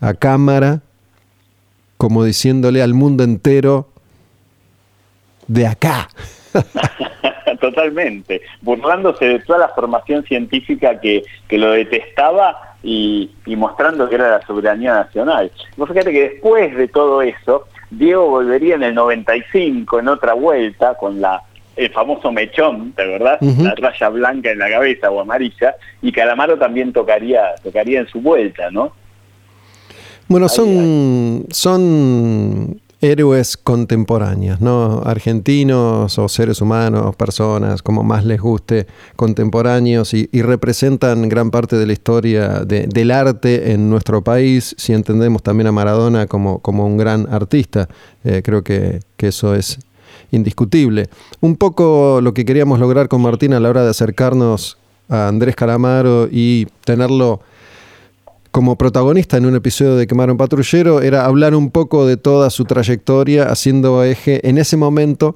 a 0.00 0.14
cámara 0.14 0.82
como 1.96 2.24
diciéndole 2.24 2.82
al 2.82 2.94
mundo 2.94 3.24
entero, 3.24 3.88
de 5.46 5.66
acá. 5.66 6.08
Totalmente, 7.64 8.42
burlándose 8.60 9.24
de 9.24 9.38
toda 9.38 9.60
la 9.60 9.68
formación 9.68 10.22
científica 10.24 11.00
que, 11.00 11.22
que 11.48 11.56
lo 11.56 11.70
detestaba 11.70 12.76
y, 12.82 13.30
mostrando 13.46 14.06
que 14.06 14.16
era 14.16 14.28
la 14.28 14.46
soberanía 14.46 14.92
nacional. 14.92 15.50
Vos 15.78 15.88
fíjate 15.88 16.12
que 16.12 16.28
después 16.28 16.76
de 16.76 16.88
todo 16.88 17.22
eso, 17.22 17.66
Diego 17.90 18.28
volvería 18.28 18.74
en 18.74 18.82
el 18.82 18.94
95 18.94 19.98
en 19.98 20.08
otra 20.08 20.34
vuelta 20.34 20.94
con 20.96 21.22
la 21.22 21.42
el 21.74 21.90
famoso 21.90 22.30
mechón, 22.30 22.92
¿te 22.92 23.02
acordás? 23.02 23.40
La 23.40 23.74
raya 23.74 24.08
blanca 24.10 24.50
en 24.50 24.58
la 24.58 24.68
cabeza 24.68 25.10
o 25.10 25.20
amarilla, 25.20 25.74
y 26.02 26.12
Calamaro 26.12 26.58
también 26.58 26.92
tocaría, 26.92 27.54
tocaría 27.64 28.00
en 28.00 28.08
su 28.08 28.20
vuelta, 28.20 28.70
¿no? 28.70 28.92
Bueno, 30.28 30.48
son, 30.48 31.46
son 31.50 32.78
héroes 33.00 33.56
contemporáneos, 33.56 34.60
¿no? 34.60 35.02
Argentinos 35.04 36.18
o 36.18 36.28
seres 36.28 36.60
humanos, 36.60 37.14
personas, 37.16 37.82
como 37.82 38.02
más 38.02 38.24
les 38.24 38.40
guste, 38.40 38.86
contemporáneos 39.16 40.14
y, 40.14 40.28
representan 40.42 41.28
gran 41.28 41.50
parte 41.50 41.76
de 41.76 41.86
la 41.86 41.92
historia 41.92 42.60
del 42.64 43.10
arte 43.10 43.72
en 43.72 43.88
nuestro 43.88 44.22
país, 44.22 44.74
si 44.78 44.92
entendemos 44.92 45.42
también 45.42 45.66
a 45.68 45.72
Maradona 45.72 46.26
como, 46.26 46.58
como 46.58 46.86
un 46.86 46.96
gran 46.96 47.26
artista. 47.32 47.88
Eh, 48.24 48.42
creo 48.44 48.62
que, 48.62 49.00
que 49.16 49.28
eso 49.28 49.54
es 49.54 49.78
indiscutible. 50.30 51.08
Un 51.40 51.56
poco 51.56 52.20
lo 52.22 52.34
que 52.34 52.44
queríamos 52.44 52.78
lograr 52.78 53.08
con 53.08 53.22
Martín 53.22 53.54
a 53.54 53.60
la 53.60 53.70
hora 53.70 53.84
de 53.84 53.90
acercarnos 53.90 54.78
a 55.08 55.28
Andrés 55.28 55.56
Calamaro 55.56 56.28
y 56.30 56.66
tenerlo 56.84 57.40
como 58.54 58.78
protagonista 58.78 59.36
en 59.36 59.46
un 59.46 59.56
episodio 59.56 59.96
de 59.96 60.06
Quemar 60.06 60.30
un 60.30 60.36
Patrullero 60.36 61.02
era 61.02 61.24
hablar 61.24 61.56
un 61.56 61.72
poco 61.72 62.06
de 62.06 62.16
toda 62.16 62.50
su 62.50 62.64
trayectoria, 62.64 63.50
haciendo 63.50 64.04
eje 64.04 64.48
en 64.48 64.58
ese 64.58 64.76
momento 64.76 65.34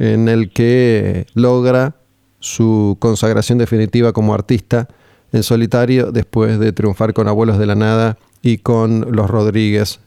en 0.00 0.28
el 0.28 0.50
que 0.50 1.26
logra 1.34 1.94
su 2.40 2.96
consagración 2.98 3.58
definitiva 3.58 4.12
como 4.12 4.34
artista 4.34 4.88
en 5.30 5.44
solitario 5.44 6.10
después 6.10 6.58
de 6.58 6.72
triunfar 6.72 7.14
con 7.14 7.28
Abuelos 7.28 7.56
de 7.58 7.66
la 7.66 7.76
Nada 7.76 8.18
y 8.42 8.58
con 8.58 9.12
Los 9.12 9.30
Rodríguez 9.30 10.00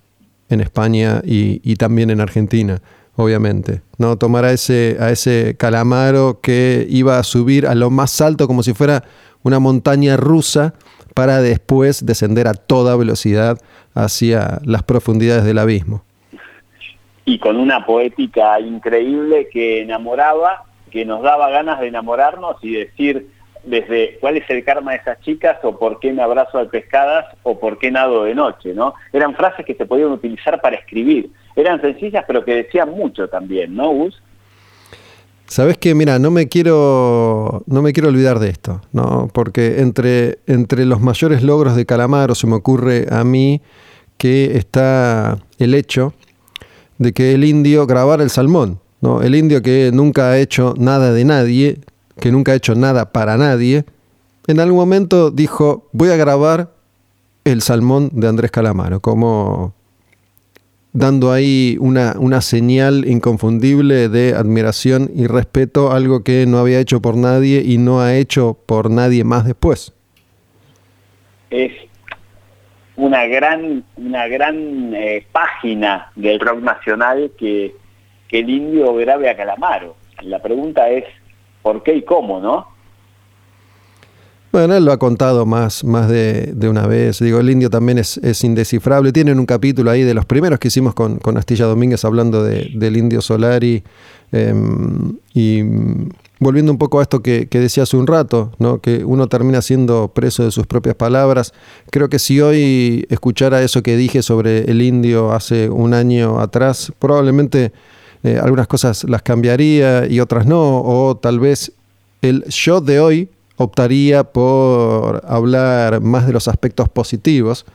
en 0.50 0.60
España 0.60 1.22
y, 1.24 1.78
también 1.78 2.10
en 2.10 2.20
Argentina, 2.20 2.82
obviamente. 3.16 3.84
¿no? 3.98 4.18
Tomar 4.18 4.44
a 4.44 4.52
ese, 4.52 4.98
a 5.00 5.12
ese 5.12 5.56
calamaro 5.58 6.42
que 6.42 6.86
iba 6.90 7.20
a 7.20 7.24
subir 7.24 7.68
a 7.68 7.74
lo 7.74 7.90
más 7.90 8.20
alto 8.20 8.48
como 8.48 8.64
si 8.64 8.74
fuera 8.74 9.06
una 9.44 9.60
montaña 9.60 10.18
rusa 10.18 10.74
para 11.20 11.42
después 11.42 12.06
descender 12.06 12.48
a 12.48 12.54
toda 12.54 12.96
velocidad 12.96 13.58
hacia 13.94 14.60
las 14.64 14.84
profundidades 14.84 15.44
del 15.44 15.58
abismo. 15.58 16.02
Y 17.26 17.40
con 17.40 17.58
una 17.58 17.86
poética 17.86 18.58
increíble 18.62 19.50
que 19.52 19.82
enamoraba, 19.82 20.64
que 20.90 21.04
nos 21.04 21.22
daba 21.22 21.50
ganas 21.50 21.82
de 21.82 21.88
enamorarnos 21.88 22.56
y 22.62 22.72
decir 22.72 23.28
desde 23.66 24.18
cuál 24.22 24.38
es 24.38 24.50
el 24.50 24.64
karma 24.64 24.92
de 24.92 25.00
esas 25.00 25.20
chicas 25.20 25.58
o 25.64 25.78
por 25.78 26.00
qué 26.00 26.14
me 26.14 26.22
abrazo 26.22 26.58
al 26.58 26.70
pescadas 26.70 27.26
o 27.44 27.60
por 27.60 27.80
qué 27.80 27.92
nado 27.92 28.24
de 28.24 28.34
noche, 28.34 28.74
¿no? 28.74 28.94
Eran 29.12 29.36
frases 29.36 29.66
que 29.66 29.76
se 29.76 29.86
podían 29.86 30.12
utilizar 30.12 30.62
para 30.62 30.78
escribir. 30.78 31.32
Eran 31.58 31.82
sencillas 31.82 32.24
pero 32.26 32.46
que 32.46 32.56
decían 32.56 32.92
mucho 32.92 33.28
también, 33.28 33.76
¿no, 33.76 33.90
Gus? 33.90 34.24
Sabes 35.50 35.80
que, 35.80 35.96
mira, 35.96 36.20
no 36.20 36.30
me 36.30 36.48
quiero, 36.48 37.64
no 37.66 37.82
me 37.82 37.92
quiero 37.92 38.10
olvidar 38.10 38.38
de 38.38 38.50
esto, 38.50 38.82
¿no? 38.94 39.30
Porque 39.34 39.82
entre, 39.82 40.38
entre 40.46 40.86
los 40.86 41.02
mayores 41.02 41.42
logros 41.42 41.76
de 41.76 41.88
Calamaro 41.88 42.36
se 42.36 42.46
me 42.46 42.56
ocurre 42.56 43.08
a 43.10 43.24
mí 43.24 43.60
que 44.20 44.58
está 44.58 45.40
el 45.58 45.74
hecho 45.74 46.14
de 47.00 47.14
que 47.14 47.34
el 47.34 47.44
indio 47.46 47.88
grabara 47.88 48.22
el 48.22 48.30
salmón, 48.30 48.80
¿no? 49.02 49.24
El 49.24 49.34
indio 49.34 49.64
que 49.64 49.90
nunca 49.92 50.30
ha 50.30 50.38
hecho 50.38 50.76
nada 50.78 51.14
de 51.14 51.26
nadie, 51.26 51.80
que 52.20 52.32
nunca 52.32 52.52
ha 52.52 52.56
hecho 52.56 52.76
nada 52.76 53.12
para 53.12 53.36
nadie, 53.36 53.86
en 54.46 54.60
algún 54.60 54.78
momento 54.78 55.32
dijo, 55.32 55.88
voy 55.94 56.10
a 56.10 56.16
grabar 56.16 56.74
el 57.44 57.64
salmón 57.64 58.12
de 58.14 58.28
Andrés 58.28 58.52
Calamaro, 58.52 59.00
como 59.00 59.74
dando 60.94 61.32
ahí 61.32 61.78
una, 61.80 62.16
una, 62.18 62.42
señal 62.42 63.06
inconfundible 63.08 64.10
de 64.10 64.34
admiración 64.34 65.10
y 65.14 65.28
respeto, 65.28 65.92
algo 65.92 66.24
que 66.24 66.46
no 66.48 66.58
había 66.58 66.80
hecho 66.80 67.02
por 67.02 67.16
nadie 67.16 67.62
y 67.66 67.78
no 67.78 68.02
ha 68.02 68.16
hecho 68.16 68.58
por 68.66 68.90
nadie 68.90 69.24
más 69.24 69.46
después. 69.46 69.94
Es 71.50 71.74
una 72.96 73.26
gran, 73.28 73.84
una 73.98 74.28
gran 74.28 74.94
eh, 74.94 75.26
página 75.32 76.12
del 76.16 76.40
rock 76.40 76.62
nacional 76.62 77.32
que, 77.38 77.76
que 78.28 78.40
el 78.40 78.50
indio 78.50 78.94
grabe 78.96 79.30
a 79.30 79.38
Calamaro. 79.38 79.96
La 80.22 80.42
pregunta 80.42 80.90
es, 80.90 81.06
¿por 81.62 81.82
qué 81.84 81.96
y 81.96 82.02
cómo, 82.02 82.40
no? 82.40 82.68
Bueno, 84.52 84.76
él 84.76 84.84
lo 84.84 84.92
ha 84.92 84.98
contado 84.98 85.46
más, 85.46 85.84
más 85.84 86.10
de, 86.10 86.56
una 86.68 86.88
vez. 86.88 87.20
Digo, 87.20 87.40
el 87.40 87.50
indio 87.52 87.70
también 87.70 88.00
es, 88.00 88.44
indescifrable. 88.44 89.12
Tienen 89.12 89.40
un 89.40 89.46
capítulo 89.46 89.92
ahí 89.92 90.02
de 90.02 90.16
los 90.16 90.26
primeros 90.26 90.58
que 90.58 90.70
hicimos 90.70 90.96
con, 90.96 91.20
Astilla 91.38 91.66
Domínguez 91.66 92.04
hablando 92.04 92.44
del 92.44 92.98
indio 92.98 93.22
Solari. 93.22 93.84
Em, 94.32 95.18
y 95.34 95.64
volviendo 96.40 96.72
un 96.72 96.78
poco 96.78 97.00
a 97.00 97.04
esto 97.04 97.22
que, 97.22 97.48
decía 97.52 97.84
hace 97.84 97.96
un 97.98 98.08
rato, 98.08 98.52
¿no? 98.58 98.80
que 98.80 99.04
uno 99.06 99.28
termina 99.28 99.62
siendo 99.62 100.08
preso 100.08 100.44
de 100.46 100.52
sus 100.52 100.66
propias 100.66 100.96
palabras. 100.96 101.54
Creo 101.92 102.10
que 102.10 102.18
si 102.18 102.42
hoy 102.42 103.06
escuchara 103.10 103.62
eso 103.62 103.84
que 103.84 103.98
dije 103.98 104.24
sobre 104.24 104.70
el 104.72 104.82
indio 104.82 105.32
hace 105.32 105.70
un 105.70 105.94
año 105.94 106.40
atrás, 106.40 106.92
probablemente 106.98 107.72
eh, 108.24 108.40
algunas 108.42 108.68
cosas 108.68 109.04
las 109.04 109.22
cambiaría 109.22 110.08
y 110.08 110.20
otras 110.20 110.48
no. 110.48 110.82
O 110.82 111.18
tal 111.18 111.40
vez 111.40 111.72
el 112.22 112.46
yo 112.46 112.82
de 112.82 113.00
hoy 113.00 113.30
optaría 113.60 114.24
por 114.24 115.22
hablar 115.28 116.00
más 116.00 116.26
de 116.26 116.32
los 116.32 116.48
aspectos 116.48 116.88
positivos 116.88 117.66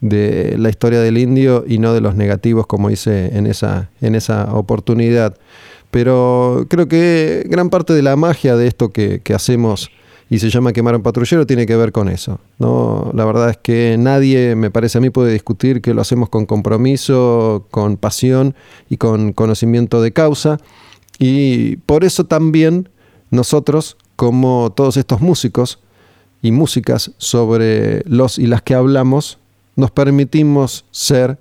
de 0.00 0.56
la 0.58 0.70
historia 0.70 1.00
del 1.00 1.18
indio 1.18 1.64
y 1.68 1.78
no 1.78 1.92
de 1.92 2.00
los 2.00 2.14
negativos 2.14 2.66
como 2.66 2.90
hice 2.90 3.36
en 3.36 3.46
esa, 3.46 3.90
en 4.00 4.14
esa 4.14 4.54
oportunidad. 4.54 5.36
Pero 5.90 6.66
creo 6.70 6.88
que 6.88 7.44
gran 7.46 7.68
parte 7.68 7.92
de 7.92 8.00
la 8.00 8.16
magia 8.16 8.56
de 8.56 8.66
esto 8.66 8.90
que, 8.90 9.20
hacemos 9.34 9.90
y 10.30 10.38
se 10.38 10.48
llama 10.48 10.72
Quemar 10.72 10.96
un 10.96 11.02
patrullero, 11.02 11.46
tiene 11.46 11.66
que 11.66 11.76
ver 11.76 11.92
con 11.92 12.08
eso. 12.08 12.40
¿no? 12.58 13.12
La 13.14 13.26
verdad 13.26 13.50
es 13.50 13.58
que 13.58 13.96
nadie, 13.98 14.56
me 14.56 14.70
parece 14.70 14.96
a 14.96 15.02
mí, 15.02 15.10
puede 15.10 15.30
discutir 15.30 15.82
que 15.82 15.92
lo 15.92 16.00
hacemos 16.00 16.30
con 16.30 16.46
compromiso, 16.46 17.66
con 17.70 17.98
pasión 17.98 18.54
y 18.88 18.96
con 18.96 19.34
conocimiento 19.34 20.00
de 20.00 20.12
causa. 20.12 20.56
Y 21.18 21.76
por 21.76 22.02
eso 22.02 22.24
también 22.24 22.88
nosotros, 23.30 23.98
como 24.16 24.72
todos 24.74 24.96
estos 24.96 25.20
músicos 25.20 25.78
y 26.42 26.52
músicas 26.52 27.12
sobre 27.18 28.02
los 28.06 28.38
y 28.38 28.46
las 28.46 28.62
que 28.62 28.74
hablamos, 28.74 29.38
nos 29.76 29.90
permitimos 29.90 30.84
ser 30.90 31.38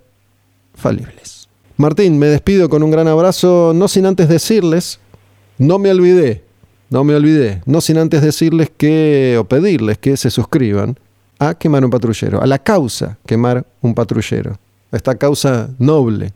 falibles. 0.74 1.48
Martín, 1.78 2.18
me 2.20 2.28
despido 2.28 2.70
con 2.70 2.84
un 2.84 2.92
gran 2.92 3.08
abrazo, 3.08 3.74
no 3.76 3.88
sin 3.88 4.06
antes 4.06 4.30
decirles, 4.30 5.00
no 5.58 5.80
me 5.80 5.92
olvidé, 5.92 6.44
no 6.90 7.04
me 7.04 7.16
olvidé, 7.16 7.62
no 7.66 7.82
sin 7.82 7.98
antes 7.98 8.22
decirles 8.22 8.72
que, 8.76 9.38
o 9.40 9.46
pedirles 9.46 9.98
que 9.98 10.16
se 10.16 10.30
suscriban 10.30 10.98
a 11.40 11.56
Quemar 11.56 11.84
un 11.84 11.92
Patrullero, 11.92 12.42
a 12.42 12.48
la 12.48 12.60
causa 12.60 13.18
Quemar 13.26 13.66
un 13.82 13.96
Patrullero, 13.96 14.60
a 14.92 14.96
esta 14.96 15.16
causa 15.16 15.70
noble 15.80 16.34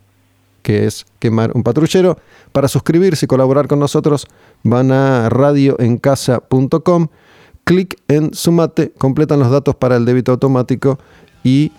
que 0.68 0.84
es 0.84 1.06
Quemar 1.18 1.52
un 1.54 1.62
Patrullero. 1.62 2.18
Para 2.52 2.68
suscribirse 2.68 3.24
y 3.24 3.26
colaborar 3.26 3.68
con 3.68 3.78
nosotros, 3.78 4.26
van 4.62 4.92
a 4.92 5.30
radioencasa.com, 5.30 7.08
clic 7.64 7.96
en 8.06 8.34
Sumate, 8.34 8.92
completan 8.98 9.38
los 9.38 9.50
datos 9.50 9.76
para 9.76 9.96
el 9.96 10.04
débito 10.04 10.32
automático 10.32 10.98
y 11.42 11.72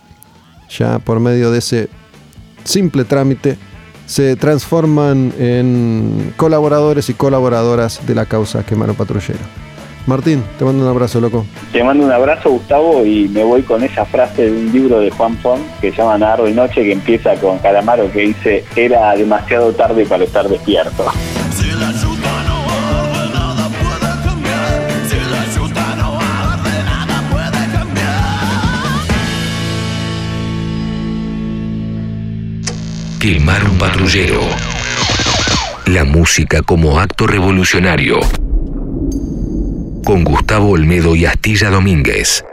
ya 0.71 0.97
por 0.97 1.19
medio 1.19 1.51
de 1.51 1.59
ese 1.59 1.87
simple 2.63 3.05
trámite 3.05 3.59
se 4.07 4.35
transforman 4.35 5.33
en 5.37 6.33
colaboradores 6.35 7.11
y 7.11 7.13
colaboradoras 7.13 8.07
de 8.07 8.15
la 8.15 8.25
causa 8.25 8.65
Quemar 8.65 8.89
un 8.89 8.95
Patrullero. 8.95 9.68
Martín, 10.09 10.43
te 10.57 10.65
mando 10.65 10.83
un 10.83 10.89
abrazo, 10.89 11.21
loco. 11.21 11.45
Te 11.71 11.83
mando 11.83 12.03
un 12.03 12.11
abrazo, 12.11 12.49
Gustavo, 12.49 13.05
y 13.05 13.27
me 13.27 13.43
voy 13.43 13.61
con 13.61 13.83
esa 13.83 14.05
frase 14.05 14.49
de 14.49 14.51
un 14.51 14.71
libro 14.73 14.99
de 14.99 15.11
Juan 15.11 15.37
Fon 15.37 15.61
que 15.79 15.91
se 15.91 15.97
llama 15.97 16.17
Nardo 16.17 16.49
y 16.49 16.53
Noche, 16.53 16.83
que 16.83 16.93
empieza 16.93 17.35
con 17.35 17.59
Calamaro, 17.59 18.11
que 18.11 18.21
dice, 18.21 18.65
era 18.75 19.15
demasiado 19.15 19.71
tarde 19.71 20.07
para 20.07 20.23
estar 20.23 20.49
despierto. 20.49 21.05
Quemar 33.19 33.63
un 33.63 33.77
patrullero. 33.77 34.41
La 35.85 36.03
música 36.03 36.63
como 36.63 36.99
acto 36.99 37.27
revolucionario. 37.27 38.19
Con 40.03 40.23
Gustavo 40.23 40.71
Olmedo 40.71 41.15
y 41.15 41.25
Astilla 41.25 41.69
Domínguez. 41.69 42.43